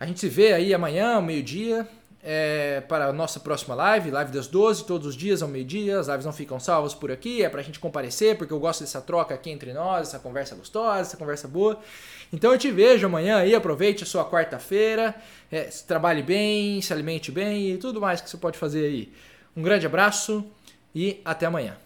a 0.01 0.05
gente 0.07 0.19
se 0.19 0.27
vê 0.27 0.51
aí 0.51 0.73
amanhã, 0.73 1.17
ao 1.17 1.21
meio-dia, 1.21 1.87
é, 2.23 2.81
para 2.81 3.05
a 3.05 3.13
nossa 3.13 3.39
próxima 3.39 3.75
live, 3.75 4.09
live 4.09 4.31
das 4.31 4.47
12, 4.47 4.83
todos 4.83 5.05
os 5.05 5.15
dias 5.15 5.43
ao 5.43 5.47
meio-dia. 5.47 5.99
As 5.99 6.07
lives 6.07 6.25
não 6.25 6.33
ficam 6.33 6.59
salvas 6.59 6.95
por 6.95 7.11
aqui, 7.11 7.43
é 7.43 7.49
para 7.49 7.59
a 7.59 7.63
gente 7.63 7.79
comparecer, 7.79 8.35
porque 8.35 8.51
eu 8.51 8.59
gosto 8.59 8.81
dessa 8.81 8.99
troca 8.99 9.35
aqui 9.35 9.51
entre 9.51 9.71
nós, 9.73 10.07
essa 10.07 10.17
conversa 10.17 10.55
gostosa, 10.55 11.01
essa 11.01 11.17
conversa 11.17 11.47
boa. 11.47 11.79
Então 12.33 12.51
eu 12.51 12.57
te 12.57 12.71
vejo 12.71 13.05
amanhã 13.05 13.37
aí, 13.37 13.53
aproveite 13.53 14.01
a 14.01 14.07
sua 14.07 14.27
quarta-feira, 14.27 15.13
é, 15.51 15.65
trabalhe 15.87 16.23
bem, 16.23 16.81
se 16.81 16.91
alimente 16.91 17.31
bem 17.31 17.69
e 17.69 17.77
tudo 17.77 18.01
mais 18.01 18.21
que 18.21 18.27
você 18.27 18.37
pode 18.37 18.57
fazer 18.57 18.83
aí. 18.83 19.13
Um 19.55 19.61
grande 19.61 19.85
abraço 19.85 20.43
e 20.95 21.21
até 21.23 21.45
amanhã. 21.45 21.77